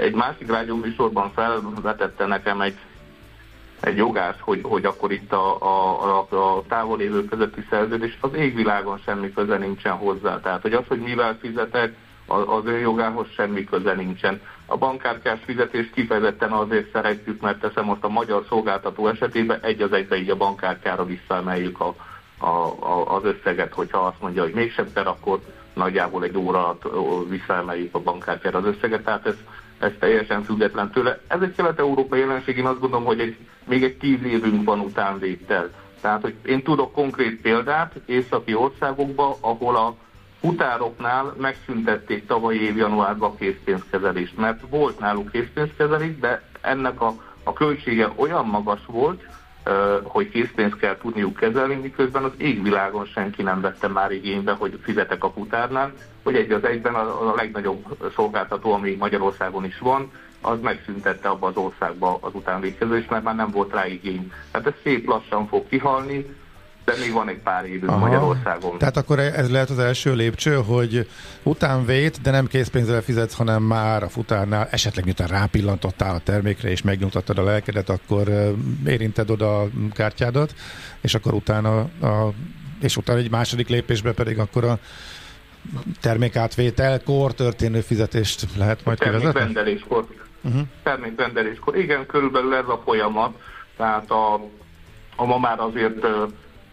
egy 0.00 0.14
másik 0.14 0.50
rádió 0.50 0.76
műsorban 0.76 1.32
felvetette 1.34 2.26
nekem 2.26 2.60
egy 2.60 2.74
egy 3.80 3.96
jogász, 3.96 4.38
hogy, 4.40 4.60
hogy 4.62 4.84
akkor 4.84 5.12
itt 5.12 5.32
a, 5.32 5.62
a, 5.62 6.18
a, 6.30 6.56
a 6.56 6.62
távolévő 6.68 7.24
közötti 7.24 7.66
szerződés 7.70 8.18
az 8.20 8.34
égvilágon 8.34 8.98
semmi 9.04 9.32
köze 9.32 9.58
nincsen 9.58 9.92
hozzá. 9.92 10.40
Tehát, 10.40 10.62
hogy 10.62 10.72
az, 10.72 10.84
hogy 10.88 11.00
mivel 11.00 11.36
fizetek, 11.40 11.94
az 12.26 12.64
ő 12.64 12.78
jogához 12.78 13.26
semmi 13.30 13.64
köze 13.64 13.94
nincsen. 13.94 14.40
A 14.66 14.76
bankkártyás 14.76 15.38
fizetést 15.44 15.92
kifejezetten 15.92 16.52
azért 16.52 16.90
szeretjük, 16.92 17.40
mert 17.40 17.60
teszem 17.60 17.84
most 17.84 18.04
a 18.04 18.08
magyar 18.08 18.44
szolgáltató 18.48 19.08
esetében 19.08 19.58
egy 19.62 19.82
az 19.82 19.92
egybe 19.92 20.16
így 20.16 20.30
a 20.30 20.36
bankkártyára 20.36 21.04
visszaemeljük 21.04 21.80
a, 21.80 21.94
a, 22.38 22.46
a, 22.46 23.14
az 23.16 23.24
összeget, 23.24 23.74
hogyha 23.74 23.98
azt 23.98 24.20
mondja, 24.20 24.42
hogy 24.42 24.54
mégsem 24.54 24.86
akkor 24.94 25.40
nagyjából 25.74 26.24
egy 26.24 26.36
óra 26.36 26.58
alatt 26.58 26.82
visszaemeljük 27.28 27.94
a 27.94 28.00
bankkártyára 28.00 28.58
az 28.58 28.64
összeget. 28.64 29.04
Tehát 29.04 29.26
ez 29.26 29.36
ez 29.78 29.90
teljesen 29.98 30.42
független 30.42 30.90
tőle. 30.90 31.20
Ez 31.26 31.40
egy 31.40 31.54
kelet-európai 31.54 32.18
jelenség, 32.18 32.56
én 32.56 32.66
azt 32.66 32.80
gondolom, 32.80 33.04
hogy 33.04 33.20
egy, 33.20 33.36
még 33.64 33.84
egy 33.84 33.96
tíz 33.96 34.22
évünk 34.22 34.64
van 34.64 34.80
utánvétel. 34.80 35.70
Tehát, 36.00 36.22
hogy 36.22 36.34
én 36.44 36.62
tudok 36.62 36.92
konkrét 36.92 37.40
példát 37.40 37.94
északi 38.06 38.54
országokban, 38.54 39.34
ahol 39.40 39.76
a 39.76 39.94
futároknál 40.40 41.34
megszüntették 41.38 42.26
tavaly 42.26 42.54
év 42.56 42.76
januárban 42.76 43.30
a 43.30 43.34
készpénzkezelést, 43.34 44.36
mert 44.36 44.60
volt 44.70 44.98
náluk 44.98 45.30
készpénzkezelés, 45.30 46.18
de 46.18 46.42
ennek 46.60 47.00
a, 47.00 47.14
a 47.42 47.52
költsége 47.52 48.12
olyan 48.16 48.46
magas 48.46 48.80
volt, 48.86 49.22
hogy 50.02 50.28
készpénzt 50.28 50.76
kell 50.76 50.96
tudniuk 50.96 51.36
kezelni, 51.36 51.74
miközben 51.74 52.24
az 52.24 52.32
égvilágon 52.36 53.04
senki 53.04 53.42
nem 53.42 53.60
vette 53.60 53.88
már 53.88 54.10
igénybe, 54.12 54.52
hogy 54.52 54.78
fizetek 54.82 55.24
a 55.24 55.30
futárnál, 55.30 55.92
hogy 56.22 56.34
egy 56.34 56.52
az 56.52 56.64
egyben 56.64 56.94
a, 56.94 57.30
a 57.30 57.34
legnagyobb 57.34 58.10
szolgáltató, 58.14 58.72
ami 58.72 58.94
Magyarországon 58.98 59.64
is 59.64 59.78
van, 59.78 60.10
az 60.40 60.60
megszüntette 60.60 61.28
abba 61.28 61.46
az 61.46 61.56
országba 61.56 62.18
az 62.20 62.34
utánvégkezést, 62.34 63.10
mert 63.10 63.24
már 63.24 63.34
nem 63.34 63.50
volt 63.50 63.72
rá 63.72 63.86
igény. 63.86 64.32
Tehát 64.50 64.66
ez 64.66 64.74
szép 64.82 65.08
lassan 65.08 65.46
fog 65.46 65.68
kihalni, 65.68 66.26
de 66.86 66.92
még 67.00 67.12
van 67.12 67.28
egy 67.28 67.38
pár 67.38 67.64
évünk 67.64 67.90
Aha. 67.90 67.98
Magyarországon. 67.98 68.78
Tehát 68.78 68.96
akkor 68.96 69.18
ez 69.18 69.50
lehet 69.50 69.70
az 69.70 69.78
első 69.78 70.14
lépcső, 70.14 70.54
hogy 70.54 71.08
utánvét, 71.42 72.20
de 72.20 72.30
nem 72.30 72.46
készpénzzel 72.46 73.02
fizetsz, 73.02 73.34
hanem 73.34 73.62
már 73.62 74.02
a 74.02 74.08
futárnál, 74.08 74.68
esetleg 74.70 75.04
miután 75.04 75.28
rápillantottál 75.28 76.14
a 76.14 76.18
termékre 76.18 76.70
és 76.70 76.82
megnyugtattad 76.82 77.38
a 77.38 77.42
lelkedet, 77.42 77.88
akkor 77.88 78.54
érinted 78.86 79.30
oda 79.30 79.60
a 79.60 79.68
kártyádat, 79.92 80.54
és 81.00 81.14
akkor 81.14 81.34
utána 81.34 81.78
a, 81.80 82.32
és 82.80 82.96
utána 82.96 83.18
egy 83.18 83.30
második 83.30 83.68
lépésben 83.68 84.14
pedig 84.14 84.38
akkor 84.38 84.64
a 84.64 84.78
termékátvételkor 86.00 87.34
történő 87.34 87.80
fizetést 87.80 88.56
lehet 88.56 88.84
majd 88.84 88.98
kivezetni? 88.98 89.32
Termékrendeléskor. 89.32 90.06
Uh-huh. 90.42 90.62
Termékrendeléskor. 90.82 91.76
Igen, 91.76 92.06
körülbelül 92.06 92.54
ez 92.54 92.68
a 92.68 92.80
folyamat. 92.84 93.34
Tehát 93.76 94.10
a, 94.10 94.34
a 95.16 95.24
ma 95.24 95.38
már 95.38 95.60
azért 95.60 96.06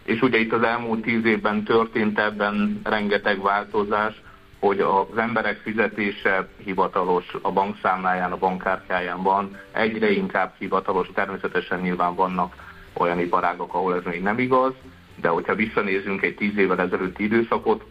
és 0.04 0.22
ugye 0.22 0.38
itt 0.38 0.52
az 0.52 0.62
elmúlt 0.62 1.02
tíz 1.02 1.24
évben 1.24 1.64
történt 1.64 2.18
ebben 2.18 2.80
rengeteg 2.84 3.42
változás, 3.42 4.22
hogy 4.58 4.80
az 4.80 5.16
emberek 5.16 5.56
fizetése 5.56 6.48
hivatalos 6.64 7.36
a 7.42 7.52
bankszámláján, 7.52 8.32
a 8.32 8.38
bankkártyáján 8.38 9.22
van, 9.22 9.58
egyre 9.72 10.10
inkább 10.10 10.52
hivatalos, 10.58 11.08
természetesen 11.14 11.80
nyilván 11.80 12.14
vannak 12.14 12.54
olyan 12.92 13.18
iparágok, 13.18 13.74
ahol 13.74 13.94
ez 13.94 14.02
még 14.04 14.22
nem 14.22 14.38
igaz, 14.38 14.72
de 15.20 15.28
hogyha 15.28 15.54
visszanézünk 15.54 16.22
egy 16.22 16.34
tíz 16.34 16.56
évvel 16.56 16.80
ezelőtti 16.80 17.24
időszakot, 17.24 17.84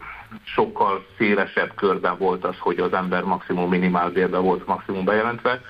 sokkal 0.43 1.05
szélesebb 1.17 1.75
körben 1.75 2.17
volt 2.17 2.45
az, 2.45 2.55
hogy 2.59 2.79
az 2.79 2.93
ember 2.93 3.23
maximum 3.23 3.69
minimálbérbe 3.69 4.37
volt 4.37 4.67
maximum 4.67 5.05
bejelentve. 5.05 5.61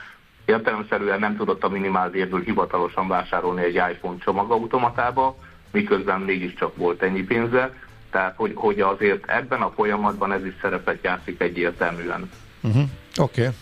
Értelemszerűen 0.46 1.20
nem 1.20 1.36
tudott 1.36 1.64
a 1.64 1.70
minimálbérből 1.70 2.42
hivatalosan 2.42 3.08
vásárolni 3.08 3.64
egy 3.64 3.76
iPhone 3.76 4.18
csomagautomatába, 4.18 5.36
miközben 5.74 6.22
mégiscsak 6.22 6.76
volt 6.76 7.02
ennyi 7.02 7.22
pénze, 7.22 7.74
tehát 8.12 8.34
hogy, 8.36 8.52
hogy 8.56 8.80
azért 8.80 9.30
ebben 9.30 9.62
a 9.62 9.72
folyamatban 9.76 10.32
ez 10.32 10.46
is 10.46 10.54
szerepet 10.62 11.04
játszik 11.04 11.42
egyértelműen. 11.42 12.30
Uh-huh. 12.62 12.84
Oké. 13.18 13.42
Okay. 13.42 13.54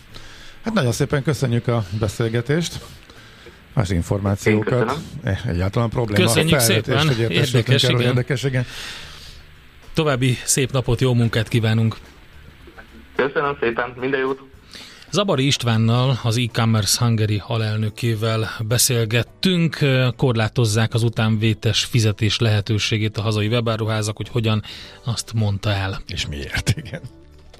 Hát 0.64 0.74
nagyon 0.74 0.92
szépen 0.92 1.22
köszönjük 1.22 1.68
a 1.68 1.84
beszélgetést, 2.00 2.80
az 3.74 3.90
információkat. 3.90 4.98
Eh, 5.22 5.46
egyáltalán 5.46 5.88
probléma. 5.88 6.24
Köszönjük 6.24 6.58
szépen, 6.58 7.08
érdekes, 7.18 7.82
igen. 7.82 8.00
érdekes, 8.00 8.42
igen. 8.42 8.66
További 9.94 10.38
szép 10.44 10.70
napot, 10.70 11.00
jó 11.00 11.14
munkát 11.14 11.48
kívánunk! 11.48 11.96
Köszönöm 13.16 13.56
szépen, 13.60 13.94
minden 14.00 14.20
jót! 14.20 14.51
Zabari 15.12 15.46
Istvánnal, 15.46 16.18
az 16.22 16.36
e-commerce 16.36 17.04
Hungary 17.04 17.42
alelnökével 17.46 18.48
beszélgettünk. 18.68 19.78
Korlátozzák 20.16 20.94
az 20.94 21.02
utánvétes 21.02 21.84
fizetés 21.84 22.38
lehetőségét 22.38 23.16
a 23.16 23.22
hazai 23.22 23.46
webáruházak, 23.46 24.16
hogy 24.16 24.28
hogyan, 24.28 24.62
azt 25.04 25.32
mondta 25.32 25.70
el. 25.70 26.02
És 26.06 26.26
miért, 26.26 26.74
igen. 26.76 27.00